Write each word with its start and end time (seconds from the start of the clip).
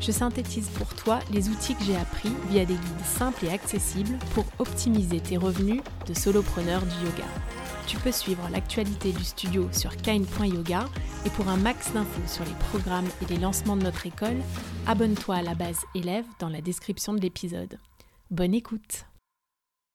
je 0.00 0.12
synthétise 0.12 0.68
pour 0.70 0.94
toi 0.94 1.20
les 1.30 1.48
outils 1.48 1.74
que 1.74 1.84
j'ai 1.84 1.96
appris 1.96 2.30
via 2.48 2.64
des 2.64 2.74
guides 2.74 3.04
simples 3.04 3.44
et 3.44 3.50
accessibles 3.50 4.18
pour 4.34 4.46
optimiser 4.58 5.20
tes 5.20 5.36
revenus 5.36 5.82
de 6.06 6.14
solopreneur 6.14 6.80
du 6.82 7.06
yoga. 7.06 7.28
Tu 7.86 7.96
peux 7.98 8.12
suivre 8.12 8.48
l'actualité 8.50 9.12
du 9.12 9.24
studio 9.24 9.68
sur 9.72 9.96
kain.yoga 9.96 10.86
et 11.26 11.30
pour 11.30 11.48
un 11.48 11.56
max 11.56 11.92
d'infos 11.92 12.26
sur 12.26 12.44
les 12.44 12.54
programmes 12.70 13.08
et 13.20 13.26
les 13.26 13.38
lancements 13.38 13.76
de 13.76 13.82
notre 13.82 14.06
école, 14.06 14.40
abonne-toi 14.86 15.36
à 15.36 15.42
la 15.42 15.54
base 15.54 15.80
élève 15.94 16.24
dans 16.38 16.48
la 16.48 16.60
description 16.60 17.12
de 17.12 17.20
l'épisode. 17.20 17.78
Bonne 18.30 18.54
écoute 18.54 19.06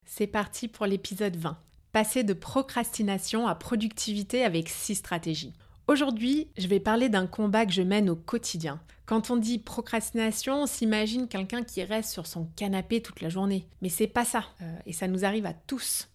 C'est 0.05 0.27
parti 0.27 0.67
pour 0.67 0.85
l'épisode 0.85 1.37
20. 1.37 1.57
Passer 1.93 2.23
de 2.23 2.33
procrastination 2.33 3.47
à 3.47 3.55
productivité 3.55 4.43
avec 4.43 4.67
6 4.67 4.95
stratégies. 4.95 5.53
Aujourd'hui, 5.87 6.47
je 6.57 6.67
vais 6.67 6.79
parler 6.79 7.09
d'un 7.09 7.27
combat 7.27 7.65
que 7.65 7.71
je 7.71 7.83
mène 7.83 8.09
au 8.09 8.15
quotidien. 8.15 8.79
Quand 9.05 9.29
on 9.29 9.37
dit 9.37 9.59
procrastination, 9.59 10.63
on 10.63 10.65
s'imagine 10.65 11.27
quelqu'un 11.27 11.63
qui 11.63 11.83
reste 11.83 12.09
sur 12.09 12.25
son 12.25 12.45
canapé 12.55 13.03
toute 13.03 13.21
la 13.21 13.29
journée. 13.29 13.67
Mais 13.83 13.89
c'est 13.89 14.07
pas 14.07 14.25
ça. 14.25 14.45
Euh, 14.61 14.77
et 14.87 14.93
ça 14.93 15.07
nous 15.07 15.25
arrive 15.25 15.45
à 15.45 15.53
tous. 15.53 16.09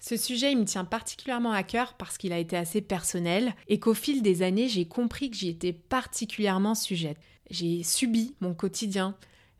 Ce 0.00 0.16
sujet, 0.16 0.50
il 0.50 0.58
me 0.58 0.64
tient 0.64 0.84
particulièrement 0.84 1.52
à 1.52 1.62
cœur 1.62 1.94
parce 1.94 2.18
qu'il 2.18 2.32
a 2.32 2.38
été 2.38 2.56
assez 2.56 2.80
personnel 2.80 3.54
et 3.68 3.78
qu'au 3.78 3.94
fil 3.94 4.20
des 4.20 4.42
années, 4.42 4.68
j'ai 4.68 4.86
compris 4.86 5.30
que 5.30 5.36
j'y 5.36 5.48
étais 5.48 5.72
particulièrement 5.72 6.74
sujette. 6.74 7.18
J'ai 7.50 7.84
subi 7.84 8.34
mon 8.40 8.52
quotidien 8.52 9.14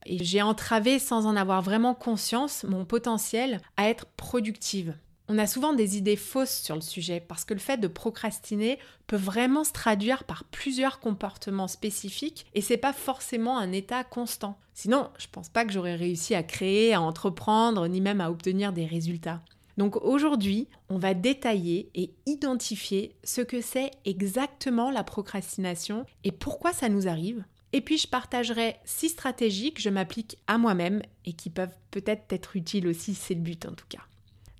et 0.04 0.22
j'ai 0.22 0.42
entravé 0.42 0.98
sans 0.98 1.26
en 1.26 1.36
avoir 1.36 1.62
vraiment 1.62 1.94
conscience 1.94 2.64
mon 2.64 2.84
potentiel 2.84 3.60
à 3.76 3.88
être 3.88 4.06
productive. 4.16 4.96
On 5.26 5.38
a 5.38 5.46
souvent 5.46 5.72
des 5.72 5.96
idées 5.96 6.16
fausses 6.16 6.60
sur 6.60 6.74
le 6.74 6.82
sujet 6.82 7.18
parce 7.18 7.46
que 7.46 7.54
le 7.54 7.60
fait 7.60 7.78
de 7.78 7.88
procrastiner 7.88 8.78
peut 9.06 9.16
vraiment 9.16 9.64
se 9.64 9.72
traduire 9.72 10.24
par 10.24 10.44
plusieurs 10.44 11.00
comportements 11.00 11.68
spécifiques 11.68 12.44
et 12.52 12.60
c'est 12.60 12.76
pas 12.76 12.92
forcément 12.92 13.56
un 13.56 13.72
état 13.72 14.04
constant. 14.04 14.58
Sinon, 14.74 15.08
je 15.18 15.26
pense 15.32 15.48
pas 15.48 15.64
que 15.64 15.72
j'aurais 15.72 15.94
réussi 15.94 16.34
à 16.34 16.42
créer, 16.42 16.92
à 16.92 17.00
entreprendre, 17.00 17.88
ni 17.88 18.02
même 18.02 18.20
à 18.20 18.30
obtenir 18.30 18.74
des 18.74 18.84
résultats. 18.84 19.40
Donc 19.78 19.96
aujourd'hui, 19.96 20.68
on 20.90 20.98
va 20.98 21.14
détailler 21.14 21.90
et 21.94 22.12
identifier 22.26 23.16
ce 23.24 23.40
que 23.40 23.62
c'est 23.62 23.92
exactement 24.04 24.90
la 24.90 25.04
procrastination 25.04 26.04
et 26.22 26.32
pourquoi 26.32 26.74
ça 26.74 26.90
nous 26.90 27.08
arrive. 27.08 27.44
Et 27.72 27.80
puis 27.80 27.96
je 27.96 28.06
partagerai 28.06 28.76
six 28.84 29.08
stratégies 29.08 29.72
que 29.72 29.80
je 29.80 29.88
m'applique 29.88 30.38
à 30.46 30.58
moi-même 30.58 31.02
et 31.24 31.32
qui 31.32 31.48
peuvent 31.50 31.74
peut-être 31.90 32.30
être 32.32 32.56
utiles 32.56 32.86
aussi, 32.86 33.14
c'est 33.14 33.34
le 33.34 33.40
but 33.40 33.66
en 33.66 33.72
tout 33.72 33.86
cas. 33.88 34.02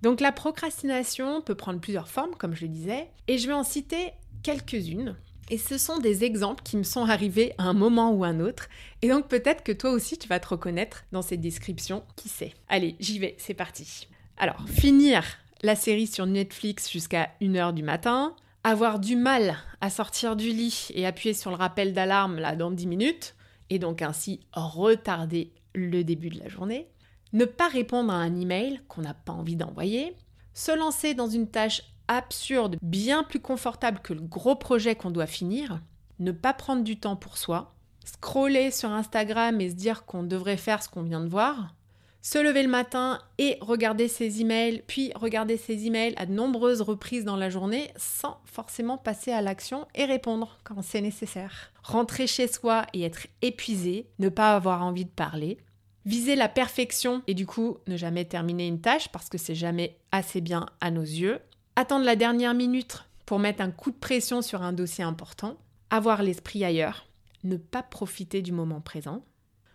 Donc 0.05 0.21
la 0.21 0.33
procrastination 0.33 1.41
peut 1.41 1.55
prendre 1.55 1.81
plusieurs 1.81 2.09
formes, 2.09 2.35
comme 2.37 2.55
je 2.55 2.67
le 2.67 2.69
disais, 2.69 3.09
et 3.27 3.39
je 3.39 3.47
vais 3.47 3.55
en 3.55 3.65
citer 3.65 4.13
quelques-unes. 4.43 5.17
Et 5.49 5.57
ce 5.57 5.79
sont 5.79 5.97
des 5.97 6.25
exemples 6.25 6.63
qui 6.63 6.77
me 6.77 6.83
sont 6.83 7.07
arrivés 7.07 7.55
à 7.57 7.63
un 7.63 7.73
moment 7.73 8.13
ou 8.13 8.23
un 8.23 8.39
autre. 8.39 8.69
Et 9.01 9.09
donc 9.09 9.29
peut-être 9.29 9.65
que 9.65 9.73
toi 9.73 9.93
aussi 9.93 10.19
tu 10.19 10.29
vas 10.29 10.41
te 10.41 10.49
reconnaître 10.49 11.05
dans 11.13 11.23
ces 11.23 11.39
descriptions, 11.39 12.05
qui 12.17 12.29
sait. 12.29 12.53
Allez, 12.69 12.97
j'y 13.01 13.19
vais, 13.19 13.35
c'est 13.39 13.55
parti. 13.55 14.07
Alors, 14.37 14.69
finir 14.69 15.25
la 15.63 15.75
série 15.75 16.07
sur 16.07 16.27
Netflix 16.27 16.93
jusqu'à 16.93 17.31
1h 17.41 17.73
du 17.73 17.83
matin, 17.83 18.37
avoir 18.63 18.99
du 18.99 19.17
mal 19.17 19.57
à 19.81 19.89
sortir 19.89 20.37
du 20.37 20.51
lit 20.51 20.89
et 20.93 21.07
appuyer 21.07 21.33
sur 21.33 21.51
le 21.51 21.57
rappel 21.57 21.95
d'alarme 21.95 22.37
là 22.37 22.57
dans 22.57 22.71
10 22.71 22.87
minutes, 22.89 23.37
et 23.71 23.79
donc 23.79 24.03
ainsi 24.03 24.41
retarder 24.53 25.51
le 25.75 26.05
début 26.05 26.29
de 26.29 26.41
la 26.41 26.51
journée, 26.51 26.89
ne 27.35 27.45
pas 27.45 27.69
répondre 27.69 28.13
à 28.13 28.17
un 28.17 28.41
email 28.41 28.81
qu'on 28.89 29.03
n'a 29.03 29.13
pas 29.13 29.33
envie 29.33 29.57
d'envoyer, 29.57 30.17
se 30.55 30.73
lancer 30.73 31.15
dans 31.15 31.29
une 31.29 31.49
tâche 31.49 31.83
absurde, 32.07 32.77
bien 32.81 33.25
plus 33.25 33.41
confortable 33.41 34.01
que 34.03 34.15
le 34.15 34.21
gros 34.21 34.55
projet 34.55 34.95
qu'on 34.95 35.11
doit 35.11 35.27
finir, 35.27 35.81
ne 36.21 36.31
pas 36.31 36.55
prendre 36.55 36.85
du 36.85 36.99
temps 36.99 37.17
pour 37.17 37.37
soi, 37.37 37.75
scroller 38.05 38.71
sur 38.71 38.91
Instagram 38.91 39.61
et 39.61 39.71
se 39.71 39.75
dire 39.75 40.05
qu'on 40.05 40.23
devrait 40.23 40.57
faire 40.57 40.83
ce 40.83 40.89
qu'on 40.89 41.03
vient 41.03 41.21
de 41.21 41.29
voir, 41.29 41.75
se 42.23 42.39
lever 42.39 42.63
le 42.63 42.71
matin 42.71 43.19
et 43.39 43.59
regarder 43.61 44.07
ses 44.07 44.41
emails, 44.41 44.83
puis 44.87 45.13
regarder 45.15 45.57
ses 45.57 45.87
emails 45.87 46.15
à 46.17 46.27
de 46.27 46.33
nombreuses 46.33 46.81
reprises 46.83 47.25
dans 47.25 47.37
la 47.37 47.51
journée 47.51 47.91
sans 47.97 48.39
forcément 48.47 48.97
passer 48.97 49.33
à 49.33 49.43
l'action 49.43 49.87
et 49.95 50.05
répondre 50.05 50.59
quand 50.63 50.83
c'est 50.83 51.01
nécessaire. 51.01 51.73
Rentrer 51.83 52.27
chez 52.27 52.47
soi 52.47 52.87
et 52.93 53.03
être 53.03 53.27
épuisé, 53.43 54.07
ne 54.21 54.29
pas 54.29 54.55
avoir 54.55 54.83
envie 54.83 55.05
de 55.05 55.11
parler, 55.11 55.59
Viser 56.07 56.37
la 56.37 56.51
perfection 56.51 57.23
et 57.27 57.35
du 57.35 57.47
coup 57.47 57.79
ne 57.87 57.97
jamais 57.97 58.27
terminer 58.27 58.67
une 58.67 58.81
tâche 58.81 59.09
parce 59.09 59.31
que 59.31 59.39
c'est 59.39 59.55
jamais 59.55 59.97
assez 60.13 60.43
bien 60.43 60.67
à 60.81 60.91
nos 60.91 61.03
yeux. 61.03 61.39
Attendre 61.77 62.05
la 62.05 62.17
dernière 62.17 62.53
minute 62.53 63.05
pour 63.25 63.39
mettre 63.39 63.63
un 63.63 63.71
coup 63.71 63.91
de 63.91 63.97
pression 63.97 64.43
sur 64.43 64.63
un 64.63 64.75
dossier 64.75 65.03
important. 65.03 65.57
Avoir 65.89 66.23
l'esprit 66.23 66.63
ailleurs. 66.63 67.07
Ne 67.43 67.57
pas 67.57 67.83
profiter 67.83 68.43
du 68.43 68.53
moment 68.53 68.83
présent. 68.83 69.25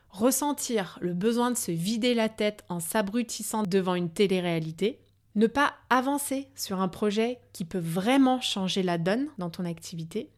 Ressentir 0.09 0.99
le 1.01 1.13
besoin 1.13 1.49
de 1.49 1.57
se 1.57 1.71
vider 1.71 2.13
la 2.13 2.29
tête 2.29 2.63
en 2.69 2.79
s'abrutissant 2.79 3.63
devant 3.63 3.95
une 3.95 4.11
télé-réalité. 4.11 4.99
Ne 5.35 5.47
pas 5.47 5.73
avancer 5.89 6.47
sur 6.55 6.79
un 6.79 6.87
projet 6.87 7.39
qui 7.53 7.65
peut 7.65 7.79
vraiment 7.79 8.39
changer 8.41 8.83
la 8.83 8.97
donne 8.97 9.29
dans 9.39 9.49
ton 9.49 9.65
activité. 9.65 10.29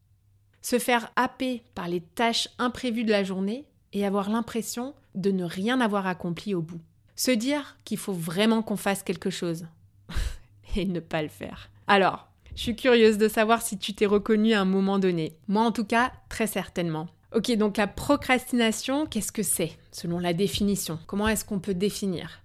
Se 0.61 0.79
faire 0.79 1.11
happer 1.15 1.63
par 1.75 1.87
les 1.87 2.01
tâches 2.01 2.49
imprévues 2.59 3.03
de 3.03 3.11
la 3.11 3.23
journée 3.23 3.65
et 3.93 4.05
avoir 4.05 4.29
l'impression 4.29 4.93
de 5.15 5.31
ne 5.31 5.43
rien 5.43 5.81
avoir 5.81 6.07
accompli 6.07 6.55
au 6.55 6.61
bout. 6.61 6.81
Se 7.15 7.31
dire 7.31 7.77
qu'il 7.85 7.97
faut 7.97 8.13
vraiment 8.13 8.61
qu'on 8.61 8.77
fasse 8.77 9.03
quelque 9.03 9.29
chose 9.29 9.67
et 10.75 10.85
ne 10.85 10.99
pas 10.99 11.21
le 11.21 11.29
faire. 11.29 11.69
Alors, 11.87 12.27
je 12.55 12.61
suis 12.61 12.75
curieuse 12.75 13.17
de 13.17 13.27
savoir 13.27 13.61
si 13.61 13.77
tu 13.77 13.93
t'es 13.93 14.05
reconnu 14.05 14.53
à 14.53 14.61
un 14.61 14.65
moment 14.65 14.99
donné. 14.99 15.35
Moi 15.47 15.63
en 15.63 15.71
tout 15.71 15.85
cas, 15.85 16.11
très 16.29 16.47
certainement. 16.47 17.07
Ok, 17.33 17.51
donc 17.55 17.77
la 17.77 17.87
procrastination, 17.87 19.05
qu'est-ce 19.05 19.31
que 19.31 19.43
c'est 19.43 19.77
selon 19.91 20.19
la 20.19 20.33
définition? 20.33 20.99
Comment 21.07 21.29
est-ce 21.29 21.45
qu'on 21.45 21.59
peut 21.59 21.73
définir? 21.73 22.41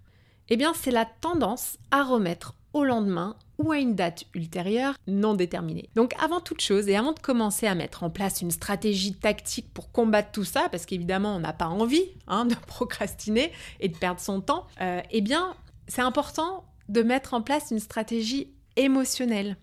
Eh 0.49 0.57
bien, 0.57 0.73
c'est 0.75 0.93
la 0.93 1.05
tendance 1.05 1.77
à 1.91 2.05
remettre 2.05 2.55
au 2.73 2.85
lendemain 2.85 3.37
ou 3.59 3.73
à 3.73 3.79
une 3.79 3.95
date 3.95 4.25
ultérieure 4.35 4.95
non 5.07 5.35
déterminée. 5.35 5.89
Donc 5.95 6.15
avant 6.23 6.41
toute 6.41 6.61
chose 6.61 6.89
et 6.89 6.97
avant 6.97 7.13
de 7.13 7.21
commencer 7.21 7.67
à 7.67 7.75
mettre 7.75 8.03
en 8.03 8.11
place 8.11 8.43
une 8.43 8.51
stratégie 8.51 9.15
tactique 9.15 9.73
pour 9.73 9.91
combattre 9.93 10.31
tout 10.33 10.45
ça, 10.45 10.69
parce 10.71 10.87
qu'évidemment 10.87 11.37
on 11.37 11.41
n'a 11.41 11.53
pas 11.53 11.69
envie 11.69 12.05
hein, 12.27 12.45
de 12.45 12.55
procrastiner 12.67 13.53
et 13.81 13.89
de 13.89 13.97
perdre 13.97 14.21
son 14.21 14.41
temps, 14.41 14.67
euh, 14.81 15.01
eh 15.11 15.21
bien 15.21 15.55
c'est 15.89 16.03
important 16.03 16.65
de 16.89 17.03
mettre 17.03 17.35
en 17.35 17.43
place 17.43 17.71
une 17.71 17.81
stratégie 17.81 18.53
émotionnelle. 18.77 19.57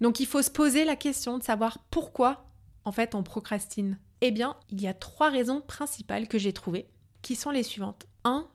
Donc 0.00 0.20
il 0.20 0.26
faut 0.26 0.42
se 0.42 0.50
poser 0.50 0.84
la 0.84 0.96
question 0.96 1.38
de 1.38 1.42
savoir 1.42 1.78
pourquoi 1.90 2.46
en 2.84 2.92
fait 2.92 3.14
on 3.14 3.22
procrastine. 3.22 3.98
Eh 4.20 4.30
bien 4.30 4.56
il 4.70 4.80
y 4.80 4.88
a 4.88 4.94
trois 4.94 5.30
raisons 5.30 5.60
principales 5.60 6.28
que 6.28 6.38
j'ai 6.38 6.52
trouvées 6.52 6.88
qui 7.22 7.34
sont 7.34 7.50
les 7.50 7.62
suivantes. 7.62 8.06
1. 8.24 8.46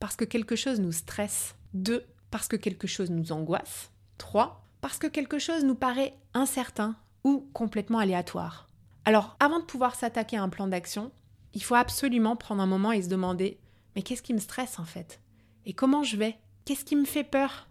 Parce 0.00 0.16
que 0.16 0.24
quelque 0.24 0.56
chose 0.56 0.80
nous 0.80 0.92
stresse. 0.92 1.54
2 1.74 2.04
parce 2.30 2.48
que 2.48 2.56
quelque 2.56 2.86
chose 2.86 3.10
nous 3.10 3.32
angoisse. 3.32 3.90
3. 4.18 4.64
Parce 4.80 4.98
que 4.98 5.06
quelque 5.06 5.38
chose 5.38 5.64
nous 5.64 5.74
paraît 5.74 6.14
incertain 6.34 6.96
ou 7.24 7.48
complètement 7.52 7.98
aléatoire. 7.98 8.68
Alors, 9.04 9.36
avant 9.40 9.60
de 9.60 9.64
pouvoir 9.64 9.94
s'attaquer 9.94 10.36
à 10.36 10.42
un 10.42 10.48
plan 10.48 10.66
d'action, 10.66 11.10
il 11.54 11.62
faut 11.62 11.74
absolument 11.74 12.36
prendre 12.36 12.62
un 12.62 12.66
moment 12.66 12.92
et 12.92 13.02
se 13.02 13.08
demander 13.08 13.58
mais 13.98 14.02
qu'est-ce 14.02 14.22
qui 14.22 14.34
me 14.34 14.38
stresse 14.38 14.78
en 14.78 14.84
fait? 14.84 15.20
Et 15.66 15.72
comment 15.72 16.04
je 16.04 16.16
vais? 16.16 16.38
Qu'est-ce 16.64 16.84
qui 16.84 16.94
me 16.94 17.04
fait 17.04 17.24
peur? 17.24 17.66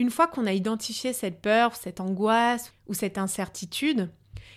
Une 0.00 0.10
fois 0.10 0.26
qu'on 0.26 0.46
a 0.46 0.52
identifié 0.52 1.12
cette 1.12 1.40
peur, 1.40 1.76
cette 1.76 2.00
angoisse 2.00 2.72
ou 2.88 2.94
cette 2.94 3.16
incertitude, 3.16 4.10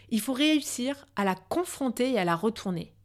il 0.09 0.19
faut 0.19 0.33
réussir 0.33 1.05
à 1.15 1.23
la 1.23 1.35
confronter 1.35 2.13
et 2.13 2.17
à 2.17 2.25
la 2.25 2.35
retourner. 2.35 2.95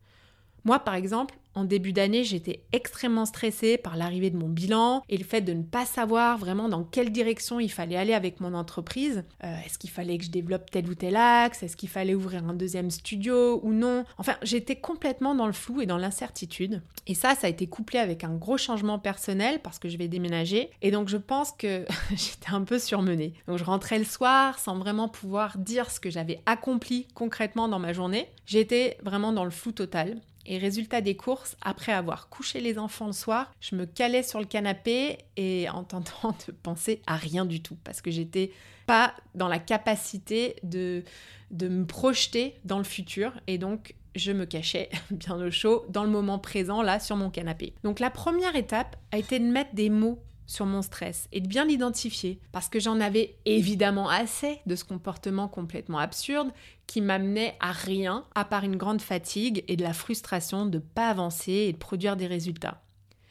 Moi, 0.65 0.79
par 0.79 0.95
exemple, 0.95 1.37
en 1.55 1.64
début 1.64 1.93
d'année, 1.93 2.25
j'étais 2.25 2.61
extrêmement 2.73 3.26
stressée 3.26 3.76
par 3.76 3.97
l'arrivée 3.97 4.31
de 4.31 4.37
mon 4.37 4.49
bilan 4.49 5.02
et 5.08 5.17
le 5.17 5.25
fait 5.25 5.41
de 5.41 5.52
ne 5.52 5.62
pas 5.62 5.85
savoir 5.85 6.38
vraiment 6.38 6.69
dans 6.69 6.85
quelle 6.85 7.11
direction 7.11 7.58
il 7.58 7.70
fallait 7.70 7.97
aller 7.97 8.14
avec 8.14 8.41
mon 8.41 8.55
entreprise. 8.55 9.25
Euh, 9.43 9.56
est-ce 9.67 9.79
qu'il 9.79 9.91
fallait 9.91 10.17
que 10.19 10.25
je 10.25 10.31
développe 10.31 10.70
tel 10.70 10.88
ou 10.88 10.94
tel 10.94 11.17
axe? 11.17 11.62
Est-ce 11.62 11.76
qu'il 11.76 11.88
fallait 11.88 12.14
ouvrir 12.14 12.44
un 12.49 12.55
deuxième 12.55 12.91
studio 12.91 13.61
ou 13.64 13.73
non? 13.73 14.05
Enfin, 14.19 14.37
j'étais 14.43 14.76
complètement 14.76 15.35
dans 15.35 15.47
le 15.47 15.52
flou 15.52 15.81
et 15.81 15.87
dans 15.87 15.99
l'incertitude. 15.99 16.82
Et 17.06 17.14
ça, 17.14 17.35
ça 17.35 17.49
a 17.49 17.50
été 17.50 17.67
couplé 17.67 17.99
avec 17.99 18.23
un 18.23 18.35
gros 18.35 18.58
changement 18.58 18.99
personnel 18.99 19.61
parce 19.61 19.79
que 19.79 19.88
je 19.88 19.99
vais 19.99 20.08
déménager. 20.08 20.70
Et 20.82 20.91
donc, 20.93 21.08
je 21.08 21.17
pense 21.17 21.50
que 21.52 21.85
j'étais 22.11 22.52
un 22.52 22.62
peu 22.62 22.79
surmenée. 22.79 23.35
Donc, 23.49 23.58
je 23.58 23.64
rentrais 23.64 23.99
le 23.99 24.05
soir 24.05 24.58
sans 24.58 24.79
vraiment 24.79 25.08
pouvoir 25.08 25.58
dire 25.58 25.91
ce 25.91 25.99
que 25.99 26.11
j'avais 26.11 26.41
accompli 26.47 27.08
concrètement 27.14 27.67
dans 27.69 27.79
ma 27.81 27.93
journée. 27.93 28.29
J'étais 28.47 28.99
vraiment 29.02 29.32
dans 29.32 29.44
le 29.44 29.50
flou 29.50 29.73
total. 29.73 30.20
Et 30.47 30.59
résultat 30.59 31.01
des 31.01 31.17
courses, 31.17 31.57
après 31.61 31.93
avoir 31.93 32.29
couché 32.29 32.61
les 32.61 32.79
enfants 32.79 33.07
le 33.07 33.13
soir, 33.13 33.53
je 33.61 33.77
me 33.77 33.85
calais 33.85 34.23
sur 34.23 34.41
le 34.41 34.47
canapé 34.47 35.19
et 35.37 35.69
en 35.69 35.85
tentant 35.85 36.35
de 36.47 36.53
penser 36.53 37.03
à 37.07 37.17
rien 37.17 37.45
du 37.45 37.63
tout 37.63 37.77
parce 37.85 38.01
que 38.01 38.11
j'étais 38.11 38.53
pas 38.87 39.15
dans 39.35 39.49
la 39.49 39.59
capacité 39.59 40.57
de, 40.63 41.05
de 41.51 41.69
me 41.69 41.85
projeter 41.85 42.55
dans 42.65 42.79
le 42.79 42.85
futur 42.85 43.33
et 43.47 43.59
donc 43.59 43.95
je 44.17 44.33
me 44.33 44.45
cachais 44.45 44.91
bien 45.11 45.37
au 45.37 45.51
chaud 45.51 45.85
dans 45.89 46.05
le 46.05 46.11
moment 46.11 46.39
présent 46.39 46.83
là 46.83 46.99
sur 46.99 47.17
mon 47.17 47.31
canapé. 47.31 47.75
Donc 47.85 48.01
la 48.01 48.11
première 48.11 48.57
étape 48.57 48.97
a 49.13 49.19
été 49.19 49.39
de 49.39 49.45
mettre 49.45 49.75
des 49.75 49.91
mots 49.91 50.19
sur 50.50 50.67
mon 50.67 50.82
stress 50.82 51.29
et 51.31 51.41
de 51.41 51.47
bien 51.47 51.64
l'identifier 51.64 52.41
parce 52.50 52.69
que 52.69 52.81
j'en 52.81 52.99
avais 53.00 53.37
évidemment 53.44 54.08
assez 54.08 54.58
de 54.67 54.75
ce 54.75 54.82
comportement 54.82 55.47
complètement 55.47 55.99
absurde 55.99 56.50
qui 56.88 57.00
m'amenait 57.00 57.56
à 57.61 57.70
rien 57.70 58.25
à 58.35 58.44
part 58.44 58.64
une 58.64 58.76
grande 58.76 59.00
fatigue 59.00 59.64
et 59.69 59.76
de 59.76 59.85
la 59.85 59.93
frustration 59.93 60.67
de 60.67 60.79
ne 60.79 60.82
pas 60.82 61.08
avancer 61.08 61.52
et 61.52 61.73
de 61.73 61.79
produire 61.79 62.17
des 62.17 62.26
résultats. 62.26 62.82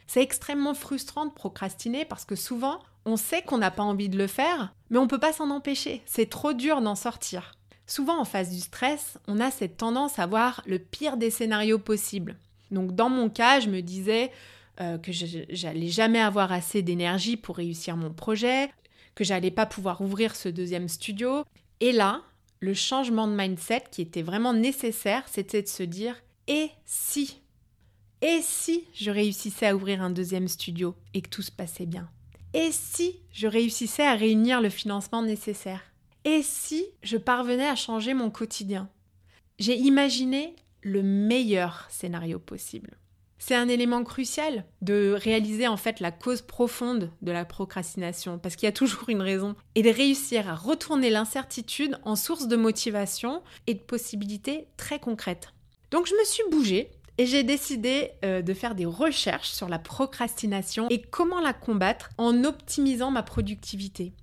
C'est 0.08 0.22
extrêmement 0.22 0.74
frustrant 0.74 1.26
de 1.26 1.32
procrastiner 1.32 2.06
parce 2.06 2.24
que 2.24 2.38
souvent 2.38 2.80
on 3.04 3.18
sait 3.18 3.42
qu'on 3.42 3.58
n'a 3.58 3.72
pas 3.72 3.84
envie 3.84 4.10
de 4.10 4.18
le 4.18 4.28
faire, 4.28 4.74
mais 4.90 4.98
on 4.98 5.04
ne 5.04 5.10
peut 5.10 5.20
pas 5.20 5.34
s'en 5.34 5.50
empêcher. 5.50 6.02
C'est 6.06 6.30
trop 6.30 6.54
dur 6.54 6.82
d'en 6.82 6.96
sortir. 6.96 7.52
Souvent 7.86 8.18
en 8.18 8.26
face 8.26 8.52
du 8.52 8.62
stress, 8.62 9.18
on 9.28 9.42
a 9.42 9.52
cette 9.52 9.76
tendance 9.76 10.20
à 10.20 10.26
voir 10.26 10.62
le 10.66 10.80
pire 10.80 11.18
des 11.18 11.32
scénarios 11.32 11.80
possibles. 11.80 12.38
Donc 12.72 12.96
dans 12.96 13.10
mon 13.10 13.30
cas, 13.30 13.60
je 13.60 13.68
me 13.68 13.82
disais 13.82 14.32
euh, 14.82 14.98
que 14.98 15.12
j'allais 15.12 15.90
jamais 15.90 16.20
avoir 16.20 16.52
assez 16.52 16.82
d'énergie 16.82 17.38
pour 17.38 17.58
réussir 17.58 17.98
mon 17.98 18.14
projet, 18.14 18.70
que 19.16 19.24
j'allais 19.24 19.52
pas 19.52 19.66
pouvoir 19.66 20.02
ouvrir 20.02 20.36
ce 20.36 20.50
deuxième 20.50 20.88
studio. 20.88 21.44
Et 21.80 21.92
là, 21.92 22.22
le 22.60 22.74
changement 22.74 23.28
de 23.28 23.36
mindset 23.36 23.84
qui 23.92 24.02
était 24.02 24.22
vraiment 24.22 24.54
nécessaire, 24.54 25.24
c'était 25.28 25.62
de 25.62 25.68
se 25.68 25.84
dire 25.84 26.16
et 26.48 26.70
si? 26.86 27.42
Et 28.22 28.40
si 28.42 28.86
je 28.94 29.12
réussissais 29.12 29.68
à 29.68 29.76
ouvrir 29.76 30.02
un 30.02 30.10
deuxième 30.10 30.48
studio 30.48 30.96
et 31.14 31.22
que 31.22 31.30
tout 31.30 31.42
se 31.42 31.52
passait 31.52 31.86
bien? 31.86 32.10
Et 32.54 32.72
si 32.72 33.20
je 33.32 33.48
réussissais 33.48 34.06
à 34.06 34.16
réunir 34.16 34.60
le 34.60 34.70
financement 34.70 35.22
nécessaire? 35.22 35.82
Et 36.26 36.42
si 36.42 36.86
je 37.04 37.18
parvenais 37.18 37.68
à 37.68 37.76
changer 37.76 38.14
mon 38.14 38.30
quotidien 38.30 38.90
J'ai 39.58 39.78
imaginé 39.78 40.56
le 40.82 41.04
meilleur 41.04 41.88
scénario 41.90 42.40
possible. 42.40 42.99
C'est 43.42 43.56
un 43.56 43.70
élément 43.70 44.04
crucial 44.04 44.66
de 44.82 45.16
réaliser 45.18 45.68
en 45.68 45.78
fait 45.78 46.02
la 46.02 46.12
cause 46.12 46.42
profonde 46.42 47.10
de 47.22 47.32
la 47.32 47.46
procrastination, 47.46 48.38
parce 48.38 48.58
qu'il 48.58 48.68
y 48.68 48.70
a 48.70 48.74
toujours 48.74 49.08
une 49.08 49.22
raison, 49.22 49.56
et 49.76 49.82
de 49.82 49.90
réussir 49.90 50.50
à 50.50 50.56
retourner 50.56 51.10
l'incertitude 51.10 51.98
en 52.04 52.18
source 52.18 52.50
de 52.50 52.58
motivation 52.58 53.42
et 53.66 53.74
de 53.74 53.80
possibilités 53.80 54.68
très 54.76 55.00
concrètes. 55.00 55.54
Donc 55.90 56.06
je 56.06 56.14
me 56.14 56.24
suis 56.26 56.44
bougée 56.52 56.92
et 57.18 57.26
j'ai 57.26 57.44
décidé 57.44 58.12
euh, 58.26 58.42
de 58.42 58.54
faire 58.54 58.76
des 58.76 58.86
recherches 58.86 59.50
sur 59.50 59.70
la 59.70 59.80
procrastination 59.80 60.88
et 60.90 61.02
comment 61.02 61.40
la 61.40 61.54
combattre 61.54 62.10
en 62.18 62.44
optimisant 62.44 63.10
ma 63.10 63.24
productivité. 63.24 64.14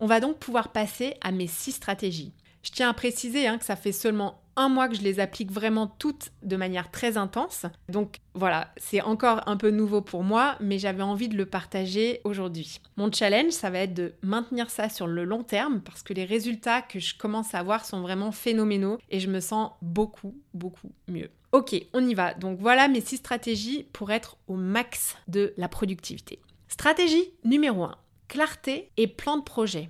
On 0.00 0.06
va 0.06 0.20
donc 0.20 0.38
pouvoir 0.38 0.72
passer 0.72 1.14
à 1.22 1.30
mes 1.30 1.46
six 1.46 1.72
stratégies. 1.72 2.34
Je 2.62 2.72
tiens 2.72 2.90
à 2.90 2.94
préciser 2.94 3.46
hein, 3.46 3.58
que 3.58 3.64
ça 3.64 3.76
fait 3.76 3.92
seulement 3.92 4.42
un 4.56 4.68
mois 4.68 4.88
que 4.88 4.96
je 4.96 5.02
les 5.02 5.20
applique 5.20 5.52
vraiment 5.52 5.86
toutes 5.86 6.32
de 6.42 6.56
manière 6.56 6.90
très 6.90 7.16
intense. 7.16 7.66
Donc 7.88 8.20
voilà, 8.34 8.72
c'est 8.76 9.02
encore 9.02 9.46
un 9.46 9.56
peu 9.56 9.70
nouveau 9.70 10.00
pour 10.00 10.24
moi, 10.24 10.56
mais 10.60 10.78
j'avais 10.78 11.02
envie 11.02 11.28
de 11.28 11.36
le 11.36 11.46
partager 11.46 12.20
aujourd'hui. 12.24 12.80
Mon 12.96 13.12
challenge, 13.12 13.52
ça 13.52 13.70
va 13.70 13.80
être 13.80 13.94
de 13.94 14.14
maintenir 14.22 14.70
ça 14.70 14.88
sur 14.88 15.06
le 15.06 15.24
long 15.24 15.42
terme 15.42 15.80
parce 15.80 16.02
que 16.02 16.12
les 16.12 16.24
résultats 16.24 16.82
que 16.82 16.98
je 16.98 17.16
commence 17.16 17.54
à 17.54 17.58
avoir 17.58 17.84
sont 17.84 18.00
vraiment 18.00 18.32
phénoménaux 18.32 18.98
et 19.10 19.20
je 19.20 19.28
me 19.28 19.40
sens 19.40 19.72
beaucoup, 19.82 20.34
beaucoup 20.54 20.90
mieux. 21.08 21.30
Ok, 21.52 21.74
on 21.92 22.06
y 22.06 22.14
va. 22.14 22.34
Donc 22.34 22.58
voilà 22.60 22.88
mes 22.88 23.00
six 23.00 23.16
stratégies 23.16 23.86
pour 23.92 24.10
être 24.10 24.36
au 24.48 24.56
max 24.56 25.16
de 25.28 25.54
la 25.56 25.68
productivité. 25.68 26.40
Stratégie 26.68 27.30
numéro 27.44 27.84
1. 27.84 27.94
Clarté 28.28 28.90
et 28.96 29.06
plan 29.06 29.36
de 29.36 29.42
projet. 29.42 29.88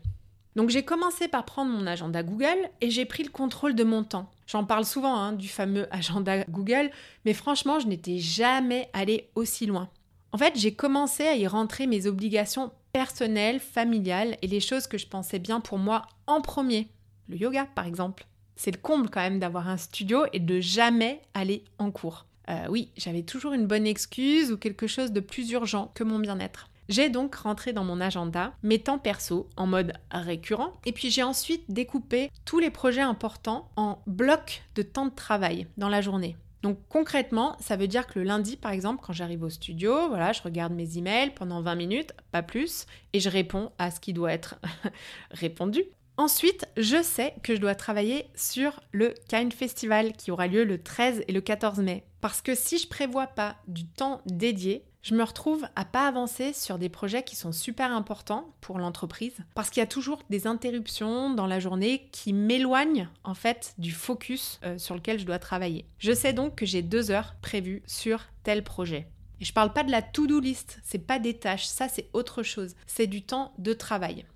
Donc 0.57 0.71
j'ai 0.71 0.83
commencé 0.83 1.29
par 1.29 1.45
prendre 1.45 1.71
mon 1.71 1.87
agenda 1.87 2.23
Google 2.23 2.71
et 2.81 2.91
j'ai 2.91 3.05
pris 3.05 3.23
le 3.23 3.29
contrôle 3.29 3.75
de 3.75 3.85
mon 3.85 4.03
temps. 4.03 4.31
J'en 4.47 4.65
parle 4.65 4.87
souvent 4.87 5.15
hein, 5.15 5.33
du 5.35 5.49
fameux 5.49 5.87
agenda 5.95 6.45
Google, 6.45 6.91
mais 7.27 7.35
franchement, 7.35 7.79
je 7.79 7.87
n'étais 7.87 8.19
jamais 8.19 8.89
allée 8.95 9.29
aussi 9.35 9.67
loin. 9.67 9.91
En 10.33 10.39
fait, 10.39 10.55
j'ai 10.57 10.75
commencé 10.75 11.25
à 11.25 11.37
y 11.37 11.47
rentrer 11.47 11.87
mes 11.87 12.07
obligations 12.07 12.73
personnelles, 12.93 13.61
familiales 13.61 14.39
et 14.41 14.47
les 14.47 14.61
choses 14.61 14.87
que 14.87 14.99
je 14.99 15.07
pensais 15.07 15.39
bien 15.39 15.61
pour 15.61 15.79
moi 15.79 16.07
en 16.27 16.41
premier. 16.41 16.89
Le 17.29 17.37
yoga, 17.37 17.67
par 17.75 17.87
exemple. 17.87 18.27
C'est 18.57 18.71
le 18.71 18.81
comble 18.81 19.11
quand 19.11 19.21
même 19.21 19.39
d'avoir 19.39 19.69
un 19.69 19.77
studio 19.77 20.25
et 20.33 20.41
de 20.41 20.61
jamais 20.61 21.21
aller 21.35 21.65
en 21.79 21.91
cours. 21.91 22.25
Euh, 22.49 22.67
oui, 22.71 22.91
j'avais 22.97 23.23
toujours 23.23 23.53
une 23.53 23.67
bonne 23.67 23.87
excuse 23.87 24.51
ou 24.53 24.57
quelque 24.57 24.87
chose 24.87 25.13
de 25.13 25.21
plus 25.21 25.51
urgent 25.51 25.91
que 25.95 26.05
mon 26.05 26.19
bien-être. 26.19 26.71
J'ai 26.89 27.09
donc 27.09 27.35
rentré 27.35 27.73
dans 27.73 27.85
mon 27.85 28.01
agenda 28.01 28.53
mes 28.63 28.79
temps 28.79 28.99
perso 28.99 29.49
en 29.57 29.67
mode 29.67 29.93
récurrent 30.11 30.75
et 30.85 30.93
puis 30.93 31.11
j'ai 31.11 31.23
ensuite 31.23 31.65
découpé 31.69 32.31
tous 32.45 32.59
les 32.59 32.71
projets 32.71 33.01
importants 33.01 33.71
en 33.77 34.03
blocs 34.07 34.63
de 34.75 34.83
temps 34.83 35.07
de 35.07 35.15
travail 35.15 35.67
dans 35.77 35.89
la 35.89 36.01
journée. 36.01 36.37
Donc 36.63 36.79
concrètement, 36.89 37.57
ça 37.61 37.77
veut 37.77 37.89
dire 37.89 38.07
que 38.07 38.19
le 38.19 38.25
lundi, 38.25 38.57
par 38.57 38.73
exemple, 38.73 39.03
quand 39.05 39.13
j'arrive 39.13 39.43
au 39.43 39.51
studio, 39.51 40.09
voilà, 40.09 40.33
je 40.33 40.43
regarde 40.43 40.73
mes 40.73 40.99
emails 40.99 41.31
pendant 41.31 41.61
20 41.61 41.75
minutes, 41.75 42.13
pas 42.33 42.43
plus, 42.43 42.87
et 43.13 43.21
je 43.21 43.29
réponds 43.29 43.71
à 43.79 43.91
ce 43.91 44.01
qui 44.01 44.13
doit 44.13 44.33
être 44.33 44.57
répondu. 45.31 45.85
Ensuite, 46.17 46.67
je 46.79 47.03
sais 47.03 47.35
que 47.43 47.55
je 47.55 47.61
dois 47.61 47.75
travailler 47.75 48.27
sur 48.35 48.81
le 48.93 49.13
Kind 49.29 49.53
Festival 49.53 50.13
qui 50.15 50.31
aura 50.31 50.47
lieu 50.47 50.65
le 50.65 50.83
13 50.83 51.25
et 51.29 51.33
le 51.33 51.43
14 51.43 51.81
mai. 51.81 52.05
Parce 52.23 52.41
que 52.41 52.55
si 52.55 52.79
je 52.79 52.89
prévois 52.89 53.27
pas 53.27 53.57
du 53.69 53.87
temps 53.87 54.23
dédié, 54.25 54.83
je 55.07 55.15
me 55.15 55.23
retrouve 55.23 55.69
à 55.77 55.85
pas 55.85 56.09
avancer 56.09 56.53
sur 56.53 56.79
des 56.79 56.89
projets 56.89 57.23
qui 57.23 57.37
sont 57.37 57.53
super 57.53 57.93
importants 57.93 58.53
pour 58.61 58.81
l'entreprise 58.81 59.37
parce 59.55 59.71
qu'il 59.71 59.81
y 59.81 59.85
a 59.85 59.87
toujours 59.87 60.25
des 60.31 60.49
interruptions 60.49 61.31
dans 61.31 61.47
la 61.47 61.61
journée 61.61 62.09
qui 62.11 62.33
m'éloignent 62.33 63.09
en 63.23 63.35
fait 63.35 63.73
du 63.79 63.93
focus 63.93 64.59
euh, 64.65 64.79
sur 64.79 64.97
lequel 64.97 65.21
je 65.21 65.25
dois 65.25 65.39
travailler. 65.39 65.87
Je 66.01 66.11
sais 66.11 66.33
donc 66.33 66.57
que 66.57 66.67
j'ai 66.67 66.83
deux 66.83 67.13
heures 67.13 67.37
prévues 67.41 67.85
sur 67.87 68.25
tel 68.43 68.65
projet. 68.65 69.07
Et 69.41 69.45
je 69.45 69.53
parle 69.53 69.73
pas 69.73 69.85
de 69.85 69.93
la 69.93 70.03
to-do 70.03 70.41
list, 70.41 70.81
c'est 70.83 70.99
pas 70.99 71.21
des 71.21 71.35
tâches, 71.35 71.67
ça 71.67 71.89
c'est 71.89 72.09
autre 72.13 72.43
chose, 72.43 72.75
c'est 72.89 73.07
du 73.07 73.23
temps 73.23 73.55
de 73.59 73.75
travail. 73.75 74.27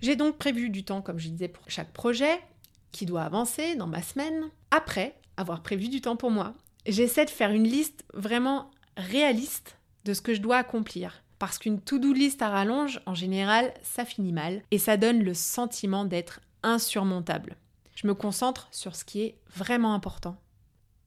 J'ai 0.00 0.16
donc 0.16 0.38
prévu 0.38 0.70
du 0.70 0.82
temps, 0.82 1.02
comme 1.02 1.18
je 1.18 1.28
disais, 1.28 1.48
pour 1.48 1.64
chaque 1.68 1.92
projet 1.92 2.40
qui 2.90 3.04
doit 3.04 3.24
avancer 3.24 3.76
dans 3.76 3.86
ma 3.86 4.00
semaine. 4.00 4.48
Après 4.70 5.20
avoir 5.36 5.62
prévu 5.62 5.90
du 5.90 6.00
temps 6.00 6.16
pour 6.16 6.30
moi, 6.30 6.54
j'essaie 6.86 7.26
de 7.26 7.30
faire 7.30 7.50
une 7.50 7.68
liste 7.68 8.02
vraiment 8.14 8.70
réaliste 8.96 9.76
de 10.04 10.14
ce 10.14 10.22
que 10.22 10.34
je 10.34 10.40
dois 10.40 10.56
accomplir. 10.56 11.22
Parce 11.38 11.58
qu'une 11.58 11.80
to-do 11.80 12.12
list 12.12 12.42
à 12.42 12.50
rallonge, 12.50 13.00
en 13.06 13.14
général, 13.14 13.72
ça 13.82 14.04
finit 14.04 14.32
mal 14.32 14.62
et 14.70 14.78
ça 14.78 14.96
donne 14.96 15.22
le 15.22 15.34
sentiment 15.34 16.04
d'être 16.04 16.40
insurmontable. 16.62 17.56
Je 17.94 18.06
me 18.06 18.14
concentre 18.14 18.68
sur 18.70 18.94
ce 18.94 19.04
qui 19.04 19.22
est 19.22 19.38
vraiment 19.54 19.94
important. 19.94 20.36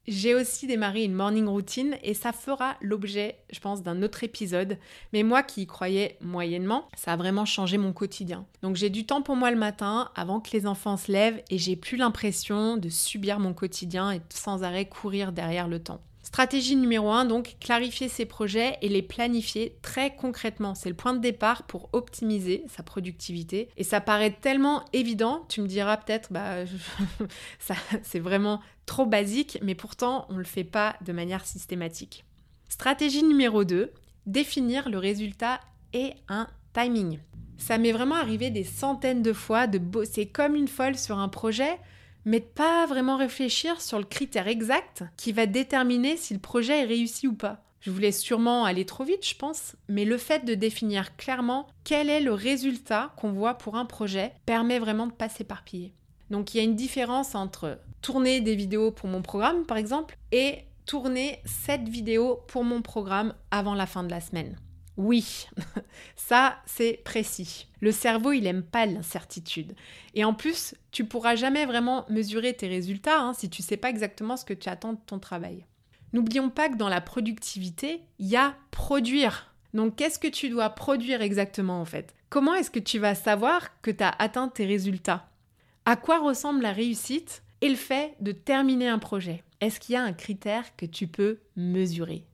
J'ai 0.06 0.34
aussi 0.34 0.66
démarré 0.66 1.04
une 1.04 1.14
morning 1.14 1.46
routine 1.46 1.96
et 2.02 2.12
ça 2.12 2.32
fera 2.32 2.76
l'objet, 2.82 3.38
je 3.50 3.58
pense, 3.60 3.82
d'un 3.82 4.02
autre 4.02 4.22
épisode. 4.22 4.76
Mais 5.14 5.22
moi 5.22 5.42
qui 5.42 5.62
y 5.62 5.66
croyais 5.66 6.18
moyennement, 6.20 6.88
ça 6.94 7.14
a 7.14 7.16
vraiment 7.16 7.46
changé 7.46 7.78
mon 7.78 7.94
quotidien. 7.94 8.44
Donc 8.60 8.76
j'ai 8.76 8.90
du 8.90 9.06
temps 9.06 9.22
pour 9.22 9.34
moi 9.34 9.50
le 9.50 9.56
matin 9.56 10.10
avant 10.14 10.40
que 10.40 10.50
les 10.52 10.66
enfants 10.66 10.98
se 10.98 11.10
lèvent 11.10 11.42
et 11.48 11.56
j'ai 11.56 11.76
plus 11.76 11.96
l'impression 11.96 12.76
de 12.76 12.90
subir 12.90 13.40
mon 13.40 13.54
quotidien 13.54 14.12
et 14.12 14.20
sans 14.28 14.62
arrêt 14.62 14.86
courir 14.86 15.32
derrière 15.32 15.68
le 15.68 15.82
temps. 15.82 16.02
Stratégie 16.34 16.74
numéro 16.74 17.12
1, 17.12 17.26
donc 17.26 17.54
clarifier 17.60 18.08
ses 18.08 18.26
projets 18.26 18.76
et 18.82 18.88
les 18.88 19.02
planifier 19.02 19.78
très 19.82 20.16
concrètement. 20.16 20.74
C'est 20.74 20.88
le 20.88 20.96
point 20.96 21.14
de 21.14 21.20
départ 21.20 21.62
pour 21.62 21.90
optimiser 21.92 22.64
sa 22.66 22.82
productivité. 22.82 23.68
Et 23.76 23.84
ça 23.84 24.00
paraît 24.00 24.32
tellement 24.32 24.84
évident, 24.92 25.46
tu 25.48 25.60
me 25.60 25.68
diras 25.68 25.96
peut-être, 25.96 26.32
bah, 26.32 26.64
c'est 28.02 28.18
vraiment 28.18 28.60
trop 28.84 29.06
basique, 29.06 29.60
mais 29.62 29.76
pourtant 29.76 30.26
on 30.28 30.32
ne 30.32 30.38
le 30.38 30.44
fait 30.44 30.64
pas 30.64 30.96
de 31.06 31.12
manière 31.12 31.46
systématique. 31.46 32.24
Stratégie 32.68 33.22
numéro 33.22 33.62
2, 33.62 33.92
définir 34.26 34.88
le 34.88 34.98
résultat 34.98 35.60
et 35.92 36.14
un 36.26 36.48
timing. 36.72 37.20
Ça 37.58 37.78
m'est 37.78 37.92
vraiment 37.92 38.16
arrivé 38.16 38.50
des 38.50 38.64
centaines 38.64 39.22
de 39.22 39.32
fois 39.32 39.68
de 39.68 39.78
bosser 39.78 40.26
comme 40.26 40.56
une 40.56 40.66
folle 40.66 40.96
sur 40.96 41.16
un 41.16 41.28
projet 41.28 41.78
mais 42.24 42.40
de 42.40 42.44
pas 42.44 42.86
vraiment 42.86 43.16
réfléchir 43.16 43.80
sur 43.80 43.98
le 43.98 44.04
critère 44.04 44.48
exact 44.48 45.04
qui 45.16 45.32
va 45.32 45.46
déterminer 45.46 46.16
si 46.16 46.34
le 46.34 46.40
projet 46.40 46.80
est 46.80 46.86
réussi 46.86 47.26
ou 47.26 47.34
pas. 47.34 47.62
Je 47.80 47.90
voulais 47.90 48.12
sûrement 48.12 48.64
aller 48.64 48.86
trop 48.86 49.04
vite, 49.04 49.28
je 49.28 49.34
pense, 49.34 49.76
mais 49.88 50.06
le 50.06 50.16
fait 50.16 50.46
de 50.46 50.54
définir 50.54 51.16
clairement 51.16 51.66
quel 51.84 52.08
est 52.08 52.20
le 52.20 52.32
résultat 52.32 53.12
qu'on 53.18 53.32
voit 53.32 53.54
pour 53.54 53.76
un 53.76 53.84
projet 53.84 54.32
permet 54.46 54.78
vraiment 54.78 55.06
de 55.06 55.12
pas 55.12 55.28
s'éparpiller. 55.28 55.92
Donc 56.30 56.54
il 56.54 56.56
y 56.56 56.60
a 56.60 56.64
une 56.64 56.76
différence 56.76 57.34
entre 57.34 57.78
tourner 58.00 58.40
des 58.40 58.54
vidéos 58.54 58.90
pour 58.90 59.08
mon 59.08 59.20
programme, 59.20 59.66
par 59.66 59.76
exemple, 59.76 60.16
et 60.32 60.60
tourner 60.86 61.40
cette 61.44 61.88
vidéo 61.88 62.40
pour 62.48 62.64
mon 62.64 62.80
programme 62.80 63.34
avant 63.50 63.74
la 63.74 63.86
fin 63.86 64.02
de 64.02 64.10
la 64.10 64.20
semaine. 64.20 64.56
Oui, 64.96 65.46
ça 66.16 66.56
c'est 66.66 67.00
précis. 67.04 67.68
Le 67.80 67.90
cerveau, 67.90 68.32
il 68.32 68.46
aime 68.46 68.62
pas 68.62 68.86
l'incertitude. 68.86 69.74
Et 70.14 70.24
en 70.24 70.34
plus, 70.34 70.74
tu 70.92 71.04
pourras 71.04 71.34
jamais 71.34 71.66
vraiment 71.66 72.06
mesurer 72.08 72.54
tes 72.54 72.68
résultats 72.68 73.20
hein, 73.20 73.32
si 73.34 73.50
tu 73.50 73.62
sais 73.62 73.76
pas 73.76 73.90
exactement 73.90 74.36
ce 74.36 74.44
que 74.44 74.54
tu 74.54 74.68
attends 74.68 74.92
de 74.92 75.00
ton 75.06 75.18
travail. 75.18 75.66
N'oublions 76.12 76.48
pas 76.48 76.68
que 76.68 76.76
dans 76.76 76.88
la 76.88 77.00
productivité, 77.00 78.02
il 78.20 78.28
y 78.28 78.36
a 78.36 78.54
produire. 78.70 79.52
Donc 79.74 79.96
qu'est-ce 79.96 80.20
que 80.20 80.28
tu 80.28 80.48
dois 80.48 80.70
produire 80.70 81.22
exactement 81.22 81.80
en 81.80 81.84
fait? 81.84 82.14
Comment 82.30 82.54
est-ce 82.54 82.70
que 82.70 82.78
tu 82.78 83.00
vas 83.00 83.16
savoir 83.16 83.80
que 83.82 83.90
tu 83.90 84.04
as 84.04 84.10
atteint 84.10 84.48
tes 84.48 84.64
résultats? 84.64 85.28
À 85.84 85.96
quoi 85.96 86.20
ressemble 86.20 86.62
la 86.62 86.72
réussite 86.72 87.42
et 87.60 87.68
le 87.68 87.74
fait 87.74 88.14
de 88.20 88.30
terminer 88.30 88.88
un 88.88 89.00
projet? 89.00 89.42
Est-ce 89.60 89.80
qu'il 89.80 89.94
y 89.94 89.96
a 89.96 90.02
un 90.02 90.12
critère 90.12 90.76
que 90.76 90.86
tu 90.86 91.08
peux 91.08 91.40
mesurer? 91.56 92.24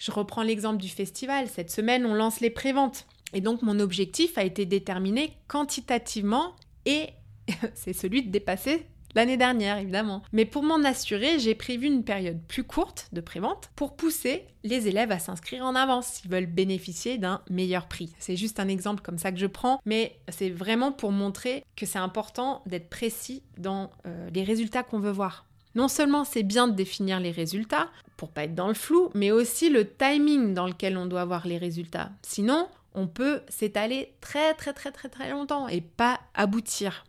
Je 0.00 0.10
reprends 0.10 0.42
l'exemple 0.42 0.78
du 0.78 0.88
festival. 0.88 1.46
Cette 1.46 1.70
semaine, 1.70 2.06
on 2.06 2.14
lance 2.14 2.40
les 2.40 2.48
préventes. 2.48 3.06
Et 3.34 3.42
donc 3.42 3.60
mon 3.62 3.78
objectif 3.78 4.38
a 4.38 4.44
été 4.44 4.64
déterminé 4.64 5.36
quantitativement 5.46 6.56
et 6.86 7.10
c'est 7.74 7.92
celui 7.92 8.22
de 8.22 8.30
dépasser 8.30 8.86
l'année 9.14 9.36
dernière 9.36 9.76
évidemment. 9.76 10.22
Mais 10.32 10.46
pour 10.46 10.62
m'en 10.62 10.82
assurer, 10.84 11.38
j'ai 11.38 11.54
prévu 11.54 11.86
une 11.86 12.02
période 12.02 12.40
plus 12.48 12.64
courte 12.64 13.08
de 13.12 13.20
prévente 13.20 13.70
pour 13.76 13.94
pousser 13.94 14.46
les 14.64 14.88
élèves 14.88 15.12
à 15.12 15.18
s'inscrire 15.18 15.64
en 15.64 15.74
avance 15.74 16.06
s'ils 16.06 16.30
veulent 16.30 16.46
bénéficier 16.46 17.18
d'un 17.18 17.42
meilleur 17.50 17.86
prix. 17.86 18.14
C'est 18.18 18.36
juste 18.36 18.58
un 18.58 18.68
exemple 18.68 19.02
comme 19.02 19.18
ça 19.18 19.32
que 19.32 19.38
je 19.38 19.46
prends, 19.46 19.80
mais 19.84 20.18
c'est 20.28 20.50
vraiment 20.50 20.92
pour 20.92 21.12
montrer 21.12 21.64
que 21.76 21.86
c'est 21.86 21.98
important 21.98 22.62
d'être 22.66 22.88
précis 22.88 23.42
dans 23.58 23.90
euh, 24.06 24.30
les 24.32 24.44
résultats 24.44 24.82
qu'on 24.82 24.98
veut 24.98 25.12
voir. 25.12 25.46
Non 25.74 25.88
seulement 25.88 26.24
c'est 26.24 26.42
bien 26.42 26.66
de 26.66 26.74
définir 26.74 27.20
les 27.20 27.30
résultats 27.30 27.90
pour 28.20 28.28
pas 28.28 28.44
être 28.44 28.54
dans 28.54 28.68
le 28.68 28.74
flou, 28.74 29.08
mais 29.14 29.32
aussi 29.32 29.70
le 29.70 29.88
timing 29.90 30.52
dans 30.52 30.66
lequel 30.66 30.98
on 30.98 31.06
doit 31.06 31.24
voir 31.24 31.46
les 31.46 31.56
résultats. 31.56 32.10
Sinon, 32.20 32.68
on 32.94 33.06
peut 33.06 33.40
s'étaler 33.48 34.12
très 34.20 34.52
très 34.52 34.74
très 34.74 34.92
très 34.92 35.08
très 35.08 35.30
longtemps 35.30 35.68
et 35.68 35.80
pas 35.80 36.20
aboutir. 36.34 37.06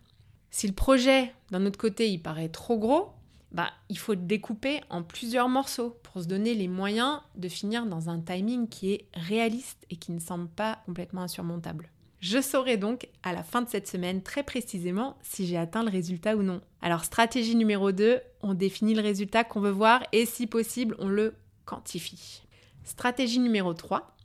Si 0.50 0.66
le 0.66 0.72
projet, 0.72 1.34
d'un 1.50 1.66
autre 1.66 1.76
côté, 1.76 2.08
il 2.08 2.22
paraît 2.22 2.48
trop 2.48 2.78
gros, 2.78 3.10
bah, 3.50 3.68
il 3.90 3.98
faut 3.98 4.14
le 4.14 4.22
découper 4.22 4.80
en 4.88 5.02
plusieurs 5.02 5.50
morceaux 5.50 5.98
pour 6.02 6.22
se 6.22 6.28
donner 6.28 6.54
les 6.54 6.68
moyens 6.68 7.20
de 7.36 7.48
finir 7.50 7.84
dans 7.84 8.08
un 8.08 8.18
timing 8.18 8.66
qui 8.66 8.94
est 8.94 9.04
réaliste 9.12 9.84
et 9.90 9.96
qui 9.96 10.12
ne 10.12 10.18
semble 10.18 10.48
pas 10.48 10.78
complètement 10.86 11.20
insurmontable. 11.20 11.90
Je 12.22 12.40
saurai 12.40 12.76
donc 12.76 13.08
à 13.24 13.32
la 13.32 13.42
fin 13.42 13.62
de 13.62 13.68
cette 13.68 13.88
semaine 13.88 14.22
très 14.22 14.44
précisément 14.44 15.18
si 15.22 15.44
j'ai 15.44 15.56
atteint 15.56 15.82
le 15.82 15.90
résultat 15.90 16.36
ou 16.36 16.42
non. 16.44 16.60
Alors 16.80 17.04
stratégie 17.04 17.56
numéro 17.56 17.90
2, 17.90 18.20
on 18.42 18.54
définit 18.54 18.94
le 18.94 19.02
résultat 19.02 19.42
qu'on 19.42 19.60
veut 19.60 19.72
voir 19.72 20.04
et 20.12 20.24
si 20.24 20.46
possible 20.46 20.94
on 21.00 21.08
le 21.08 21.34
quantifie. 21.64 22.44
Stratégie 22.84 23.40
numéro 23.40 23.74
3, 23.74 24.16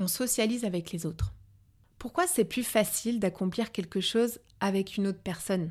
on 0.00 0.08
socialise 0.08 0.64
avec 0.64 0.90
les 0.90 1.06
autres. 1.06 1.32
Pourquoi 2.00 2.26
c'est 2.26 2.44
plus 2.44 2.64
facile 2.64 3.20
d'accomplir 3.20 3.70
quelque 3.70 4.00
chose 4.00 4.40
avec 4.58 4.96
une 4.96 5.06
autre 5.06 5.22
personne? 5.22 5.70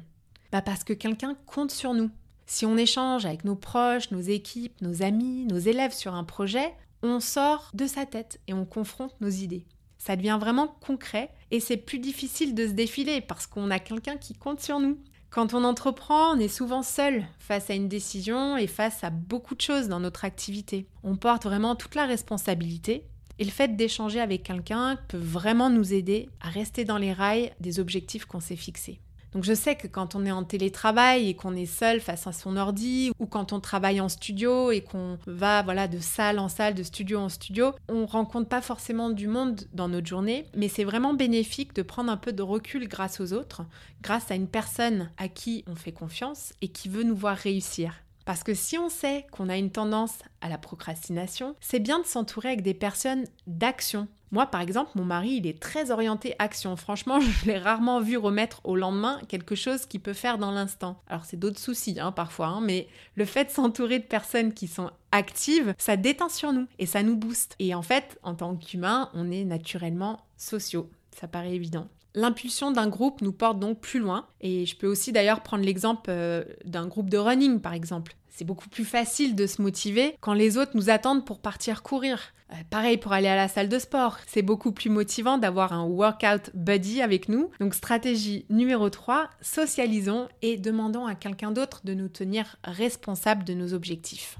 Bah 0.53 0.61
Parce 0.61 0.85
que 0.85 0.93
quelqu'un 0.93 1.35
compte 1.45 1.71
sur 1.71 1.93
nous. 1.93 2.09
Si 2.45 2.65
on 2.65 2.77
échange 2.77 3.25
avec 3.25 3.43
nos 3.43 3.57
proches, 3.57 4.11
nos 4.11 4.21
équipes, 4.21 4.79
nos 4.79 5.03
amis, 5.03 5.45
nos 5.45 5.59
élèves 5.59 5.93
sur 5.93 6.15
un 6.15 6.23
projet, 6.23 6.73
on 7.01 7.19
sort 7.19 7.69
de 7.73 7.85
sa 7.85 8.05
tête 8.05 8.39
et 8.47 8.53
on 8.53 8.63
confronte 8.63 9.19
nos 9.19 9.29
idées. 9.29 9.65
Ça 10.05 10.17
devient 10.17 10.37
vraiment 10.37 10.67
concret 10.67 11.29
et 11.49 11.61
c'est 11.61 11.77
plus 11.77 11.97
difficile 11.97 12.53
de 12.55 12.67
se 12.67 12.73
défiler 12.73 13.21
parce 13.21 13.47
qu'on 13.47 13.71
a 13.71 13.79
quelqu'un 13.79 14.17
qui 14.17 14.33
compte 14.33 14.59
sur 14.59 14.81
nous. 14.81 14.97
Quand 15.29 15.53
on 15.53 15.63
entreprend, 15.63 16.35
on 16.35 16.39
est 16.39 16.49
souvent 16.49 16.83
seul 16.83 17.23
face 17.39 17.69
à 17.69 17.73
une 17.73 17.87
décision 17.87 18.57
et 18.57 18.67
face 18.67 19.05
à 19.05 19.11
beaucoup 19.11 19.55
de 19.55 19.61
choses 19.61 19.87
dans 19.87 20.01
notre 20.01 20.25
activité. 20.25 20.87
On 21.03 21.15
porte 21.15 21.45
vraiment 21.45 21.77
toute 21.77 21.95
la 21.95 22.05
responsabilité 22.05 23.05
et 23.39 23.45
le 23.45 23.49
fait 23.49 23.77
d'échanger 23.77 24.19
avec 24.19 24.43
quelqu'un 24.43 24.97
peut 25.07 25.15
vraiment 25.15 25.69
nous 25.69 25.93
aider 25.93 26.27
à 26.41 26.49
rester 26.49 26.83
dans 26.83 26.97
les 26.97 27.13
rails 27.13 27.53
des 27.61 27.79
objectifs 27.79 28.25
qu'on 28.25 28.41
s'est 28.41 28.57
fixés. 28.57 28.99
Donc 29.33 29.43
je 29.43 29.53
sais 29.53 29.75
que 29.75 29.87
quand 29.87 30.15
on 30.15 30.25
est 30.25 30.31
en 30.31 30.43
télétravail 30.43 31.27
et 31.27 31.35
qu'on 31.35 31.55
est 31.55 31.65
seul 31.65 31.99
face 31.99 32.27
à 32.27 32.31
son 32.31 32.55
ordi 32.55 33.11
ou 33.19 33.25
quand 33.25 33.51
on 33.51 33.59
travaille 33.59 33.99
en 33.99 34.09
studio 34.09 34.71
et 34.71 34.81
qu'on 34.81 35.17
va 35.25 35.63
voilà 35.63 35.87
de 35.87 35.99
salle 35.99 36.37
en 36.39 36.49
salle, 36.49 36.75
de 36.75 36.83
studio 36.83 37.19
en 37.19 37.29
studio, 37.29 37.71
on 37.89 38.05
rencontre 38.05 38.47
pas 38.47 38.61
forcément 38.61 39.09
du 39.09 39.27
monde 39.27 39.61
dans 39.73 39.87
notre 39.87 40.07
journée, 40.07 40.45
mais 40.55 40.67
c'est 40.67 40.83
vraiment 40.83 41.13
bénéfique 41.13 41.73
de 41.73 41.81
prendre 41.81 42.11
un 42.11 42.17
peu 42.17 42.31
de 42.31 42.43
recul 42.43 42.87
grâce 42.87 43.19
aux 43.19 43.33
autres, 43.33 43.63
grâce 44.01 44.29
à 44.29 44.35
une 44.35 44.47
personne 44.47 45.09
à 45.17 45.27
qui 45.27 45.63
on 45.67 45.75
fait 45.75 45.91
confiance 45.91 46.53
et 46.61 46.67
qui 46.67 46.89
veut 46.89 47.03
nous 47.03 47.15
voir 47.15 47.35
réussir. 47.35 48.03
Parce 48.25 48.43
que 48.43 48.53
si 48.53 48.77
on 48.77 48.89
sait 48.89 49.25
qu'on 49.31 49.49
a 49.49 49.57
une 49.57 49.71
tendance 49.71 50.19
à 50.41 50.49
la 50.49 50.57
procrastination, 50.57 51.55
c'est 51.59 51.79
bien 51.79 51.99
de 51.99 52.05
s'entourer 52.05 52.49
avec 52.49 52.61
des 52.61 52.73
personnes 52.73 53.25
d'action. 53.47 54.07
Moi, 54.31 54.47
par 54.47 54.61
exemple, 54.61 54.91
mon 54.95 55.05
mari, 55.05 55.35
il 55.35 55.45
est 55.45 55.61
très 55.61 55.91
orienté 55.91 56.33
action. 56.39 56.75
Franchement, 56.75 57.19
je 57.21 57.45
l'ai 57.45 57.57
rarement 57.59 57.99
vu 57.99 58.17
remettre 58.17 58.61
au 58.63 58.75
lendemain 58.75 59.19
quelque 59.27 59.53
chose 59.53 59.85
qu'il 59.85 59.99
peut 59.99 60.13
faire 60.13 60.39
dans 60.39 60.51
l'instant. 60.51 60.99
Alors, 61.07 61.23
c'est 61.25 61.37
d'autres 61.37 61.59
soucis, 61.59 61.99
hein, 61.99 62.11
parfois, 62.11 62.47
hein, 62.47 62.61
mais 62.61 62.87
le 63.13 63.25
fait 63.25 63.45
de 63.45 63.51
s'entourer 63.51 63.99
de 63.99 64.05
personnes 64.05 64.53
qui 64.53 64.67
sont 64.67 64.89
actives, 65.11 65.75
ça 65.77 65.97
détend 65.97 66.29
sur 66.29 66.51
nous 66.51 66.67
et 66.79 66.87
ça 66.87 67.03
nous 67.03 67.15
booste. 67.15 67.55
Et 67.59 67.75
en 67.75 67.83
fait, 67.83 68.17
en 68.23 68.33
tant 68.33 68.55
qu'humain, 68.55 69.11
on 69.13 69.31
est 69.31 69.43
naturellement 69.43 70.25
sociaux. 70.35 70.89
Ça 71.15 71.27
paraît 71.27 71.53
évident. 71.53 71.87
L'impulsion 72.15 72.71
d'un 72.71 72.87
groupe 72.87 73.21
nous 73.21 73.33
porte 73.33 73.59
donc 73.59 73.79
plus 73.79 73.99
loin. 73.99 74.27
Et 74.41 74.65
je 74.65 74.75
peux 74.75 74.87
aussi 74.87 75.11
d'ailleurs 75.11 75.41
prendre 75.41 75.63
l'exemple 75.63 76.09
euh, 76.09 76.43
d'un 76.65 76.87
groupe 76.87 77.09
de 77.09 77.17
running, 77.17 77.59
par 77.59 77.73
exemple. 77.73 78.15
C'est 78.29 78.45
beaucoup 78.45 78.69
plus 78.69 78.85
facile 78.85 79.35
de 79.35 79.45
se 79.47 79.61
motiver 79.61 80.15
quand 80.19 80.33
les 80.33 80.57
autres 80.57 80.71
nous 80.75 80.89
attendent 80.89 81.25
pour 81.25 81.39
partir 81.39 81.83
courir. 81.83 82.19
Euh, 82.51 82.55
pareil 82.69 82.97
pour 82.97 83.13
aller 83.13 83.27
à 83.27 83.35
la 83.35 83.47
salle 83.47 83.69
de 83.69 83.79
sport. 83.79 84.17
C'est 84.27 84.41
beaucoup 84.41 84.71
plus 84.71 84.89
motivant 84.89 85.37
d'avoir 85.37 85.73
un 85.73 85.85
workout 85.85 86.51
buddy 86.53 87.01
avec 87.01 87.29
nous. 87.29 87.49
Donc 87.59 87.73
stratégie 87.73 88.45
numéro 88.49 88.89
3, 88.89 89.29
socialisons 89.41 90.27
et 90.41 90.57
demandons 90.57 91.05
à 91.05 91.15
quelqu'un 91.15 91.51
d'autre 91.51 91.81
de 91.83 91.93
nous 91.93 92.09
tenir 92.09 92.57
responsables 92.63 93.43
de 93.43 93.53
nos 93.53 93.73
objectifs. 93.73 94.37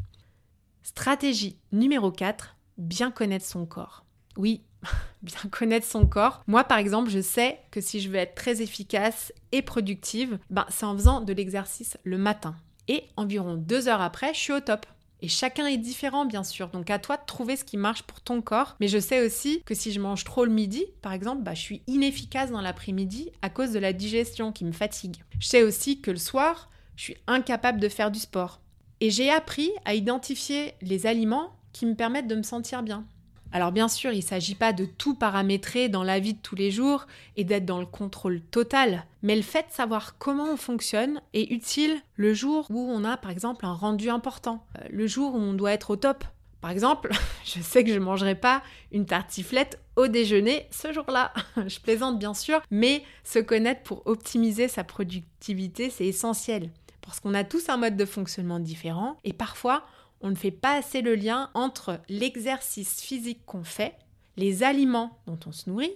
Stratégie 0.84 1.58
numéro 1.72 2.12
4, 2.12 2.56
bien 2.77 3.10
connaître 3.10 3.46
son 3.46 3.65
corps. 3.65 4.06
Oui, 4.38 4.63
bien 5.21 5.49
connaître 5.51 5.87
son 5.87 6.05
corps. 6.05 6.43
Moi, 6.47 6.63
par 6.63 6.77
exemple, 6.77 7.09
je 7.09 7.21
sais 7.21 7.59
que 7.71 7.81
si 7.81 7.99
je 7.99 8.09
veux 8.09 8.15
être 8.15 8.35
très 8.35 8.61
efficace 8.61 9.33
et 9.51 9.61
productive, 9.61 10.39
ben, 10.49 10.65
c'est 10.69 10.85
en 10.85 10.95
faisant 10.95 11.21
de 11.21 11.33
l'exercice 11.33 11.97
le 12.03 12.17
matin. 12.17 12.55
Et 12.87 13.05
environ 13.15 13.55
deux 13.55 13.87
heures 13.87 14.01
après, 14.01 14.33
je 14.33 14.39
suis 14.39 14.53
au 14.53 14.59
top. 14.59 14.85
Et 15.21 15.29
chacun 15.29 15.67
est 15.67 15.77
différent, 15.77 16.25
bien 16.25 16.43
sûr. 16.43 16.67
Donc 16.67 16.89
à 16.89 16.99
toi 16.99 17.15
de 17.15 17.25
trouver 17.25 17.55
ce 17.55 17.63
qui 17.63 17.77
marche 17.77 18.03
pour 18.03 18.19
ton 18.19 18.41
corps. 18.41 18.75
Mais 18.81 18.89
je 18.89 18.99
sais 18.99 19.25
aussi 19.25 19.61
que 19.65 19.73
si 19.73 19.93
je 19.93 20.01
mange 20.01 20.25
trop 20.25 20.43
le 20.43 20.51
midi, 20.51 20.85
par 21.01 21.13
exemple, 21.13 21.43
bah, 21.43 21.53
je 21.53 21.61
suis 21.61 21.81
inefficace 21.87 22.51
dans 22.51 22.59
l'après-midi 22.59 23.31
à 23.41 23.49
cause 23.49 23.71
de 23.71 23.79
la 23.79 23.93
digestion 23.93 24.51
qui 24.51 24.65
me 24.65 24.73
fatigue. 24.73 25.23
Je 25.39 25.47
sais 25.47 25.63
aussi 25.63 26.01
que 26.01 26.11
le 26.11 26.17
soir, 26.17 26.69
je 26.97 27.03
suis 27.03 27.17
incapable 27.25 27.79
de 27.79 27.87
faire 27.87 28.11
du 28.11 28.19
sport. 28.19 28.59
Et 28.99 29.11
j'ai 29.11 29.29
appris 29.29 29.71
à 29.85 29.93
identifier 29.93 30.73
les 30.81 31.05
aliments 31.05 31.55
qui 31.71 31.85
me 31.85 31.95
permettent 31.95 32.27
de 32.27 32.35
me 32.35 32.43
sentir 32.43 32.83
bien. 32.83 33.05
Alors 33.53 33.72
bien 33.72 33.88
sûr, 33.88 34.12
il 34.12 34.17
ne 34.17 34.24
s'agit 34.24 34.55
pas 34.55 34.74
de 34.74 34.83
tout 34.83 35.13
paramétrer 35.13 35.88
dans 35.88 36.03
la 36.03 36.19
vie 36.19 36.33
de 36.33 36.41
tous 36.41 36.55
les 36.55 36.72
jours 36.72 37.05
et 37.38 37.43
d'être 37.43 37.65
dans 37.65 37.79
le 37.79 37.86
contrôle 37.86 38.41
total, 38.41 39.05
mais 39.22 39.36
le 39.36 39.43
fait 39.43 39.67
de 39.67 39.72
savoir 39.72 40.17
comment 40.17 40.51
on 40.51 40.57
fonctionne 40.57 41.22
est 41.36 41.51
utile 41.51 42.01
le 42.15 42.33
jour 42.33 42.65
où 42.72 42.79
on 42.79 43.03
a 43.03 43.15
par 43.15 43.29
exemple 43.29 43.67
un 43.67 43.74
rendu 43.74 44.10
important, 44.10 44.65
euh, 44.79 44.88
le 44.89 45.05
jour 45.05 45.36
où 45.36 45.38
on 45.38 45.53
doit 45.53 45.72
être 45.72 45.91
au 45.91 45.95
top. 45.98 46.24
Par 46.62 46.72
exemple, 46.72 47.12
je 47.45 47.62
sais 47.62 47.83
que 47.83 47.91
je 47.91 48.00
ne 48.00 48.03
mangerai 48.03 48.33
pas 48.33 48.63
une 48.91 49.05
tartiflette 49.05 49.79
au 49.98 50.07
déjeuner 50.07 50.65
ce 50.72 50.91
jour-là. 50.91 51.31
je 51.67 51.79
plaisante 51.79 52.17
bien 52.17 52.33
sûr, 52.33 52.60
mais 52.72 53.03
se 53.24 53.38
connaître 53.38 53.83
pour 53.83 54.01
optimiser 54.07 54.67
sa 54.67 54.83
productivité, 54.83 55.91
c'est 55.91 56.07
essentiel. 56.07 56.72
Parce 57.01 57.19
qu'on 57.19 57.36
a 57.36 57.43
tous 57.43 57.69
un 57.69 57.77
mode 57.77 57.98
de 57.98 58.05
fonctionnement 58.05 58.60
différent 58.60 59.17
et 59.24 59.33
parfois 59.33 59.83
on 60.24 60.30
ne 60.30 60.36
fait 60.36 60.51
pas 60.51 60.75
assez 60.77 61.01
le 61.01 61.15
lien 61.15 61.51
entre 61.53 62.00
l'exercice 62.10 63.01
physique 63.01 63.46
qu'on 63.46 63.63
fait, 63.63 63.96
les 64.38 64.63
aliments 64.63 65.20
dont 65.27 65.38
on 65.46 65.51
se 65.51 65.70
nourrit 65.70 65.94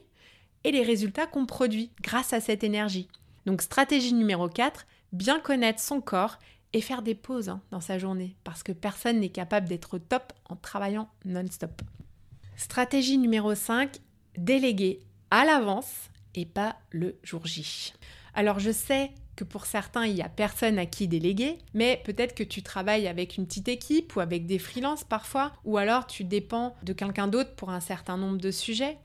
et 0.64 0.72
les 0.72 0.84
résultats 0.84 1.26
qu'on 1.26 1.46
produit 1.46 1.92
grâce 2.02 2.34
à 2.34 2.42
cette 2.42 2.64
énergie. 2.64 3.08
Donc 3.46 3.62
stratégie 3.62 4.14
numéro 4.14 4.50
4, 4.50 4.86
bien 5.14 5.40
connaître 5.40 5.80
son 5.80 6.02
corps 6.02 6.38
et 6.74 6.82
faire 6.82 7.02
des 7.02 7.16
pauses 7.16 7.48
hein, 7.48 7.62
dans 7.72 7.80
sa 7.80 7.98
journée 7.98 8.36
parce 8.44 8.64
que 8.64 8.74
personne 8.74 9.22
n'est 9.22 9.30
capable 9.30 9.70
d'être 9.70 9.98
top 9.98 10.34
en 10.50 10.58
travaillant 10.58 11.10
non-stop. 11.24 11.82
Stratégie 12.58 13.18
numéro 13.18 13.56
5, 13.56 13.98
déléguer 14.38 15.00
à 15.32 15.46
l'avance 15.46 16.10
et 16.36 16.46
pas 16.46 16.76
le 16.92 17.18
jour 17.24 17.46
J. 17.46 17.94
Alors 18.34 18.60
je 18.60 18.72
sais 18.72 19.12
que 19.38 19.46
pour 19.46 19.66
certains, 19.66 20.06
il 20.06 20.16
n'y 20.16 20.22
a 20.22 20.28
personne 20.28 20.78
à 20.78 20.86
qui 20.86 21.08
déléguer, 21.08 21.60
mais 21.74 22.02
peut-être 22.04 22.36
que 22.36 22.44
tu 22.44 22.64
travailles 22.64 23.08
avec 23.08 23.38
une 23.38 23.46
petite 23.46 23.70
équipe 23.70 24.16
ou 24.16 24.20
avec 24.20 24.46
des 24.46 24.60
freelances 24.60 25.06
parfois, 25.06 25.54
ou 25.64 25.78
alors 25.78 26.08
tu 26.08 26.26
dépends 26.26 26.76
de 26.84 26.92
quelqu'un 26.92 27.30
d'autre 27.30 27.56
pour 27.56 27.70
un 27.70 27.80
certain 27.80 28.18
nombre 28.18 28.38
de 28.38 28.52
sujets. 28.52 28.98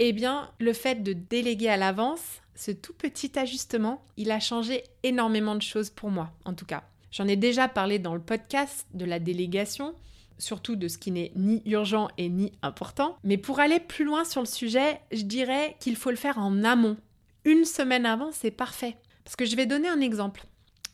Eh 0.00 0.12
bien, 0.12 0.50
le 0.58 0.72
fait 0.72 1.04
de 1.04 1.12
déléguer 1.12 1.68
à 1.68 1.76
l'avance, 1.76 2.40
ce 2.56 2.72
tout 2.72 2.94
petit 2.94 3.38
ajustement, 3.38 4.04
il 4.16 4.32
a 4.32 4.40
changé 4.40 4.82
énormément 5.04 5.54
de 5.54 5.62
choses 5.62 5.90
pour 5.90 6.10
moi, 6.10 6.32
en 6.44 6.54
tout 6.54 6.66
cas. 6.66 6.82
J'en 7.12 7.28
ai 7.28 7.36
déjà 7.36 7.68
parlé 7.68 8.00
dans 8.00 8.14
le 8.14 8.20
podcast 8.20 8.88
de 8.92 9.04
la 9.04 9.20
délégation, 9.20 9.94
surtout 10.38 10.74
de 10.74 10.88
ce 10.88 10.98
qui 10.98 11.12
n'est 11.12 11.30
ni 11.36 11.62
urgent 11.66 12.08
et 12.18 12.28
ni 12.28 12.52
important. 12.62 13.18
Mais 13.22 13.36
pour 13.36 13.60
aller 13.60 13.78
plus 13.78 14.04
loin 14.04 14.24
sur 14.24 14.40
le 14.40 14.48
sujet, 14.48 15.00
je 15.12 15.22
dirais 15.22 15.76
qu'il 15.78 15.94
faut 15.94 16.10
le 16.10 16.16
faire 16.16 16.38
en 16.38 16.64
amont. 16.64 16.96
Une 17.44 17.64
semaine 17.64 18.06
avant, 18.06 18.32
c'est 18.32 18.50
parfait. 18.50 18.96
Parce 19.24 19.36
que 19.36 19.46
je 19.46 19.56
vais 19.56 19.66
donner 19.66 19.88
un 19.88 20.00
exemple. 20.00 20.44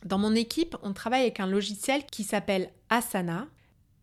Dans 0.05 0.17
mon 0.17 0.33
équipe, 0.33 0.75
on 0.81 0.93
travaille 0.93 1.21
avec 1.21 1.39
un 1.39 1.47
logiciel 1.47 2.05
qui 2.05 2.23
s'appelle 2.23 2.69
Asana. 2.89 3.47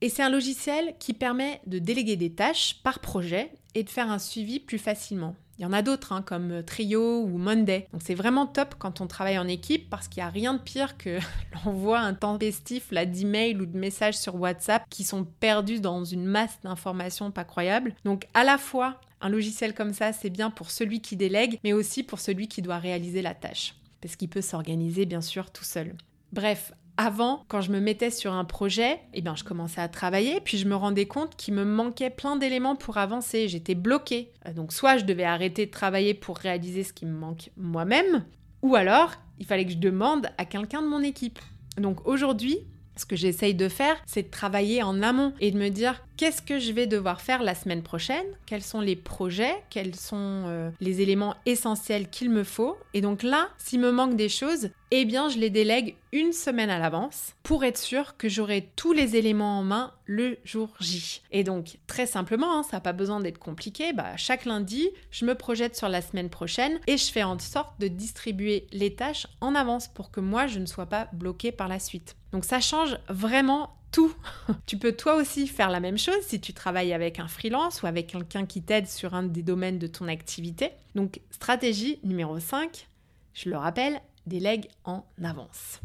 Et 0.00 0.08
c'est 0.08 0.22
un 0.22 0.30
logiciel 0.30 0.94
qui 1.00 1.12
permet 1.12 1.60
de 1.66 1.80
déléguer 1.80 2.16
des 2.16 2.30
tâches 2.30 2.80
par 2.84 3.00
projet 3.00 3.50
et 3.74 3.82
de 3.82 3.90
faire 3.90 4.10
un 4.10 4.20
suivi 4.20 4.60
plus 4.60 4.78
facilement. 4.78 5.34
Il 5.58 5.62
y 5.62 5.66
en 5.66 5.72
a 5.72 5.82
d'autres, 5.82 6.12
hein, 6.12 6.22
comme 6.22 6.62
Trio 6.62 7.22
ou 7.22 7.36
Monday. 7.36 7.88
Donc 7.92 8.02
c'est 8.04 8.14
vraiment 8.14 8.46
top 8.46 8.76
quand 8.78 9.00
on 9.00 9.08
travaille 9.08 9.38
en 9.38 9.48
équipe 9.48 9.90
parce 9.90 10.06
qu'il 10.06 10.22
n'y 10.22 10.28
a 10.28 10.30
rien 10.30 10.54
de 10.54 10.60
pire 10.60 10.96
que 10.96 11.18
l'envoi 11.64 11.98
intempestif 11.98 12.92
d'emails 12.92 13.56
ou 13.56 13.66
de 13.66 13.76
messages 13.76 14.16
sur 14.16 14.36
WhatsApp 14.36 14.84
qui 14.88 15.02
sont 15.02 15.24
perdus 15.24 15.80
dans 15.80 16.04
une 16.04 16.26
masse 16.26 16.60
d'informations 16.62 17.32
pas 17.32 17.42
croyables. 17.42 17.94
Donc 18.04 18.28
à 18.34 18.44
la 18.44 18.56
fois, 18.56 19.00
un 19.20 19.28
logiciel 19.28 19.74
comme 19.74 19.92
ça, 19.92 20.12
c'est 20.12 20.30
bien 20.30 20.50
pour 20.50 20.70
celui 20.70 21.00
qui 21.00 21.16
délègue, 21.16 21.58
mais 21.64 21.72
aussi 21.72 22.04
pour 22.04 22.20
celui 22.20 22.46
qui 22.46 22.62
doit 22.62 22.78
réaliser 22.78 23.20
la 23.20 23.34
tâche. 23.34 23.74
Parce 24.00 24.16
qu'il 24.16 24.28
peut 24.28 24.40
s'organiser 24.40 25.06
bien 25.06 25.20
sûr 25.20 25.50
tout 25.50 25.64
seul. 25.64 25.94
Bref, 26.32 26.72
avant, 26.96 27.44
quand 27.48 27.60
je 27.60 27.70
me 27.70 27.80
mettais 27.80 28.10
sur 28.10 28.32
un 28.32 28.44
projet, 28.44 29.00
eh 29.14 29.22
bien, 29.22 29.36
je 29.36 29.44
commençais 29.44 29.80
à 29.80 29.88
travailler, 29.88 30.40
puis 30.40 30.58
je 30.58 30.66
me 30.66 30.74
rendais 30.74 31.06
compte 31.06 31.36
qu'il 31.36 31.54
me 31.54 31.64
manquait 31.64 32.10
plein 32.10 32.36
d'éléments 32.36 32.76
pour 32.76 32.96
avancer. 32.98 33.48
J'étais 33.48 33.76
bloquée. 33.76 34.32
Euh, 34.46 34.52
donc, 34.52 34.72
soit 34.72 34.98
je 34.98 35.04
devais 35.04 35.24
arrêter 35.24 35.66
de 35.66 35.70
travailler 35.70 36.14
pour 36.14 36.38
réaliser 36.38 36.82
ce 36.82 36.92
qui 36.92 37.06
me 37.06 37.16
manque 37.16 37.50
moi-même, 37.56 38.24
ou 38.62 38.74
alors 38.74 39.12
il 39.38 39.46
fallait 39.46 39.64
que 39.64 39.72
je 39.72 39.78
demande 39.78 40.28
à 40.36 40.44
quelqu'un 40.44 40.82
de 40.82 40.88
mon 40.88 41.00
équipe. 41.00 41.38
Donc 41.76 42.06
aujourd'hui, 42.06 42.58
ce 42.96 43.06
que 43.06 43.16
j'essaye 43.16 43.54
de 43.54 43.68
faire, 43.68 43.96
c'est 44.06 44.24
de 44.24 44.30
travailler 44.30 44.82
en 44.82 45.02
amont 45.02 45.32
et 45.40 45.50
de 45.50 45.58
me 45.58 45.68
dire 45.68 46.04
qu'est-ce 46.18 46.42
que 46.42 46.58
je 46.58 46.72
vais 46.72 46.88
devoir 46.88 47.20
faire 47.20 47.42
la 47.42 47.54
semaine 47.54 47.82
prochaine, 47.82 48.26
quels 48.44 48.64
sont 48.64 48.80
les 48.80 48.96
projets, 48.96 49.54
quels 49.70 49.94
sont 49.94 50.16
euh, 50.46 50.70
les 50.80 51.00
éléments 51.00 51.36
essentiels 51.46 52.10
qu'il 52.10 52.28
me 52.28 52.42
faut? 52.42 52.76
Et 52.92 53.00
donc 53.00 53.22
là, 53.22 53.48
s'il 53.56 53.78
me 53.78 53.92
manque 53.92 54.16
des 54.16 54.28
choses, 54.28 54.70
eh 54.90 55.04
bien 55.04 55.28
je 55.28 55.38
les 55.38 55.48
délègue 55.48 55.94
une 56.12 56.32
semaine 56.32 56.70
à 56.70 56.78
l'avance 56.78 57.34
pour 57.44 57.62
être 57.62 57.78
sûr 57.78 58.16
que 58.16 58.28
j'aurai 58.28 58.68
tous 58.74 58.92
les 58.92 59.14
éléments 59.14 59.60
en 59.60 59.62
main 59.62 59.92
le 60.06 60.38
jour 60.44 60.70
J. 60.80 61.22
Et 61.30 61.44
donc 61.44 61.78
très 61.86 62.06
simplement, 62.06 62.58
hein, 62.58 62.62
ça 62.64 62.78
n'a 62.78 62.80
pas 62.80 62.92
besoin 62.92 63.20
d'être 63.20 63.38
compliqué, 63.38 63.92
bah, 63.92 64.16
chaque 64.16 64.44
lundi, 64.44 64.88
je 65.12 65.24
me 65.24 65.36
projette 65.36 65.76
sur 65.76 65.88
la 65.88 66.02
semaine 66.02 66.30
prochaine 66.30 66.80
et 66.88 66.96
je 66.96 67.12
fais 67.12 67.22
en 67.22 67.38
sorte 67.38 67.78
de 67.80 67.86
distribuer 67.86 68.66
les 68.72 68.94
tâches 68.94 69.28
en 69.40 69.54
avance 69.54 69.86
pour 69.86 70.10
que 70.10 70.20
moi 70.20 70.48
je 70.48 70.58
ne 70.58 70.66
sois 70.66 70.86
pas 70.86 71.08
bloquée 71.12 71.52
par 71.52 71.68
la 71.68 71.78
suite. 71.78 72.16
Donc 72.32 72.44
ça 72.44 72.60
change 72.60 72.98
vraiment 73.08 73.77
tout. 73.90 74.14
tu 74.66 74.78
peux 74.78 74.92
toi 74.92 75.16
aussi 75.16 75.46
faire 75.46 75.70
la 75.70 75.80
même 75.80 75.98
chose 75.98 76.20
si 76.22 76.40
tu 76.40 76.52
travailles 76.52 76.92
avec 76.92 77.18
un 77.18 77.28
freelance 77.28 77.82
ou 77.82 77.86
avec 77.86 78.08
quelqu'un 78.08 78.46
qui 78.46 78.62
t'aide 78.62 78.86
sur 78.86 79.14
un 79.14 79.22
des 79.22 79.42
domaines 79.42 79.78
de 79.78 79.86
ton 79.86 80.08
activité. 80.08 80.70
Donc 80.94 81.20
stratégie 81.30 81.98
numéro 82.02 82.38
5, 82.38 82.86
je 83.34 83.50
le 83.50 83.56
rappelle, 83.56 84.00
délègue 84.26 84.68
en 84.84 85.04
avance. 85.22 85.80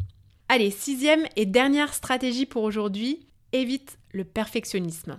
Allez, 0.50 0.72
sixième 0.72 1.26
et 1.36 1.46
dernière 1.46 1.94
stratégie 1.94 2.46
pour 2.46 2.64
aujourd'hui, 2.64 3.26
évite 3.54 3.98
le 4.12 4.24
perfectionnisme. 4.24 5.18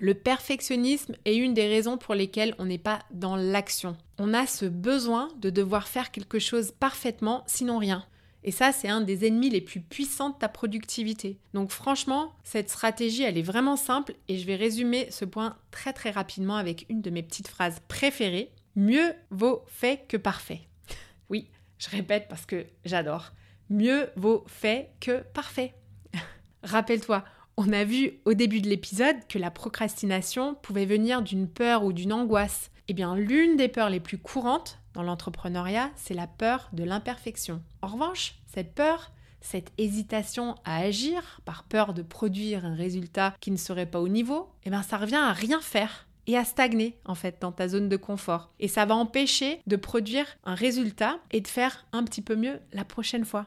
Le 0.00 0.14
perfectionnisme 0.14 1.14
est 1.24 1.36
une 1.36 1.54
des 1.54 1.68
raisons 1.68 1.98
pour 1.98 2.14
lesquelles 2.14 2.54
on 2.58 2.64
n'est 2.64 2.78
pas 2.78 3.00
dans 3.12 3.36
l'action. 3.36 3.96
On 4.18 4.34
a 4.34 4.46
ce 4.46 4.64
besoin 4.64 5.28
de 5.38 5.50
devoir 5.50 5.86
faire 5.86 6.10
quelque 6.10 6.38
chose 6.38 6.72
parfaitement, 6.72 7.44
sinon 7.46 7.78
rien. 7.78 8.04
Et 8.44 8.50
ça, 8.50 8.72
c'est 8.72 8.88
un 8.88 9.00
des 9.00 9.26
ennemis 9.26 9.48
les 9.48 9.62
plus 9.62 9.80
puissants 9.80 10.28
de 10.28 10.36
ta 10.36 10.50
productivité. 10.50 11.38
Donc 11.54 11.70
franchement, 11.70 12.34
cette 12.44 12.68
stratégie, 12.68 13.22
elle 13.22 13.38
est 13.38 13.42
vraiment 13.42 13.76
simple 13.76 14.14
et 14.28 14.38
je 14.38 14.46
vais 14.46 14.54
résumer 14.54 15.08
ce 15.10 15.24
point 15.24 15.56
très 15.70 15.94
très 15.94 16.10
rapidement 16.10 16.56
avec 16.56 16.84
une 16.90 17.00
de 17.00 17.08
mes 17.08 17.22
petites 17.22 17.48
phrases 17.48 17.80
préférées. 17.88 18.50
Mieux 18.76 19.14
vaut 19.30 19.64
fait 19.66 20.04
que 20.08 20.18
parfait. 20.18 20.60
oui, 21.30 21.48
je 21.78 21.88
répète 21.88 22.26
parce 22.28 22.44
que 22.44 22.66
j'adore. 22.84 23.32
Mieux 23.70 24.10
vaut 24.16 24.44
fait 24.46 24.90
que 25.00 25.22
parfait. 25.32 25.72
Rappelle-toi, 26.62 27.24
on 27.56 27.72
a 27.72 27.84
vu 27.84 28.20
au 28.26 28.34
début 28.34 28.60
de 28.60 28.68
l'épisode 28.68 29.16
que 29.26 29.38
la 29.38 29.50
procrastination 29.50 30.54
pouvait 30.56 30.86
venir 30.86 31.22
d'une 31.22 31.48
peur 31.48 31.82
ou 31.82 31.94
d'une 31.94 32.12
angoisse. 32.12 32.70
Eh 32.88 32.92
bien, 32.92 33.16
l'une 33.16 33.56
des 33.56 33.68
peurs 33.68 33.88
les 33.88 34.00
plus 34.00 34.18
courantes 34.18 34.78
dans 34.92 35.02
l'entrepreneuriat, 35.02 35.90
c'est 35.96 36.14
la 36.14 36.26
peur 36.26 36.68
de 36.72 36.84
l'imperfection. 36.84 37.62
En 37.80 37.88
revanche, 37.88 38.36
cette 38.54 38.74
peur, 38.74 39.10
cette 39.40 39.72
hésitation 39.76 40.54
à 40.64 40.78
agir 40.78 41.40
par 41.44 41.64
peur 41.64 41.92
de 41.92 42.02
produire 42.02 42.64
un 42.64 42.74
résultat 42.74 43.34
qui 43.40 43.50
ne 43.50 43.56
serait 43.56 43.86
pas 43.86 44.00
au 44.00 44.08
niveau, 44.08 44.48
eh 44.64 44.70
bien 44.70 44.82
ça 44.82 44.96
revient 44.96 45.16
à 45.16 45.32
rien 45.32 45.60
faire 45.60 46.06
et 46.26 46.38
à 46.38 46.44
stagner 46.44 46.96
en 47.04 47.14
fait 47.14 47.36
dans 47.40 47.52
ta 47.52 47.68
zone 47.68 47.88
de 47.88 47.96
confort. 47.96 48.50
Et 48.60 48.68
ça 48.68 48.86
va 48.86 48.94
empêcher 48.94 49.60
de 49.66 49.76
produire 49.76 50.26
un 50.44 50.54
résultat 50.54 51.18
et 51.32 51.40
de 51.40 51.48
faire 51.48 51.84
un 51.92 52.04
petit 52.04 52.22
peu 52.22 52.36
mieux 52.36 52.60
la 52.72 52.84
prochaine 52.84 53.24
fois. 53.24 53.46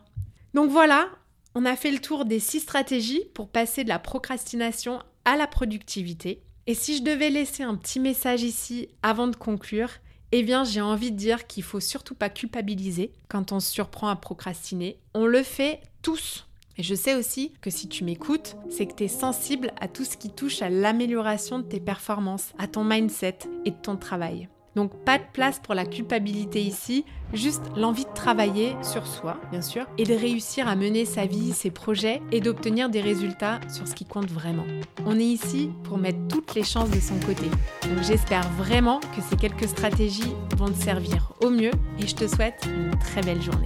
Donc 0.53 0.69
voilà, 0.69 1.09
on 1.55 1.65
a 1.65 1.75
fait 1.75 1.91
le 1.91 1.99
tour 1.99 2.25
des 2.25 2.39
six 2.39 2.59
stratégies 2.59 3.23
pour 3.33 3.49
passer 3.49 3.83
de 3.83 3.89
la 3.89 3.99
procrastination 3.99 5.01
à 5.25 5.37
la 5.37 5.47
productivité. 5.47 6.43
Et 6.67 6.73
si 6.73 6.97
je 6.97 7.03
devais 7.03 7.29
laisser 7.29 7.63
un 7.63 7.75
petit 7.75 7.99
message 7.99 8.43
ici 8.43 8.89
avant 9.01 9.27
de 9.27 9.35
conclure, 9.35 9.89
eh 10.31 10.43
bien, 10.43 10.63
j'ai 10.63 10.81
envie 10.81 11.11
de 11.11 11.17
dire 11.17 11.47
qu'il 11.47 11.63
faut 11.63 11.79
surtout 11.79 12.15
pas 12.15 12.29
culpabiliser 12.29 13.11
quand 13.29 13.51
on 13.51 13.59
se 13.59 13.71
surprend 13.71 14.09
à 14.09 14.15
procrastiner. 14.15 14.97
On 15.13 15.25
le 15.25 15.43
fait 15.43 15.81
tous. 16.01 16.45
Et 16.77 16.83
je 16.83 16.93
sais 16.93 17.15
aussi 17.15 17.53
que 17.61 17.69
si 17.69 17.87
tu 17.87 18.03
m'écoutes, 18.03 18.55
c'est 18.69 18.85
que 18.85 18.93
tu 18.93 19.05
es 19.05 19.07
sensible 19.07 19.71
à 19.79 19.87
tout 19.87 20.05
ce 20.05 20.17
qui 20.17 20.29
touche 20.29 20.61
à 20.61 20.69
l'amélioration 20.69 21.59
de 21.59 21.63
tes 21.63 21.79
performances, 21.79 22.53
à 22.59 22.67
ton 22.67 22.83
mindset 22.83 23.39
et 23.65 23.71
de 23.71 23.77
ton 23.81 23.97
travail. 23.97 24.47
Donc 24.77 24.93
pas 25.03 25.17
de 25.17 25.23
place 25.33 25.59
pour 25.59 25.73
la 25.73 25.87
culpabilité 25.87 26.61
ici, 26.61 27.03
juste 27.33 27.63
l'envie 27.75 28.05
de 28.05 28.13
travailler 28.13 28.75
sur 28.83 29.07
soi, 29.07 29.41
bien 29.49 29.63
sûr, 29.63 29.87
et 29.97 30.03
de 30.03 30.13
réussir 30.13 30.67
à 30.67 30.75
mener 30.75 31.03
sa 31.03 31.25
vie, 31.25 31.51
ses 31.53 31.71
projets 31.71 32.21
et 32.31 32.41
d'obtenir 32.41 32.87
des 32.87 33.01
résultats 33.01 33.59
sur 33.73 33.87
ce 33.87 33.95
qui 33.95 34.05
compte 34.05 34.29
vraiment. 34.29 34.67
On 35.07 35.17
est 35.17 35.23
ici 35.23 35.71
pour 35.83 35.97
mettre 35.97 36.19
toutes 36.29 36.53
les 36.53 36.61
chances 36.61 36.91
de 36.91 36.99
son 36.99 37.19
côté. 37.25 37.47
Donc 37.89 38.03
j'espère 38.03 38.47
vraiment 38.51 38.99
que 38.99 39.21
ces 39.27 39.35
quelques 39.35 39.67
stratégies 39.67 40.35
vont 40.57 40.67
te 40.67 40.77
servir 40.77 41.33
au 41.43 41.49
mieux 41.49 41.71
et 41.97 42.05
je 42.05 42.13
te 42.13 42.27
souhaite 42.27 42.67
une 42.67 42.91
très 42.99 43.21
belle 43.21 43.41
journée. 43.41 43.65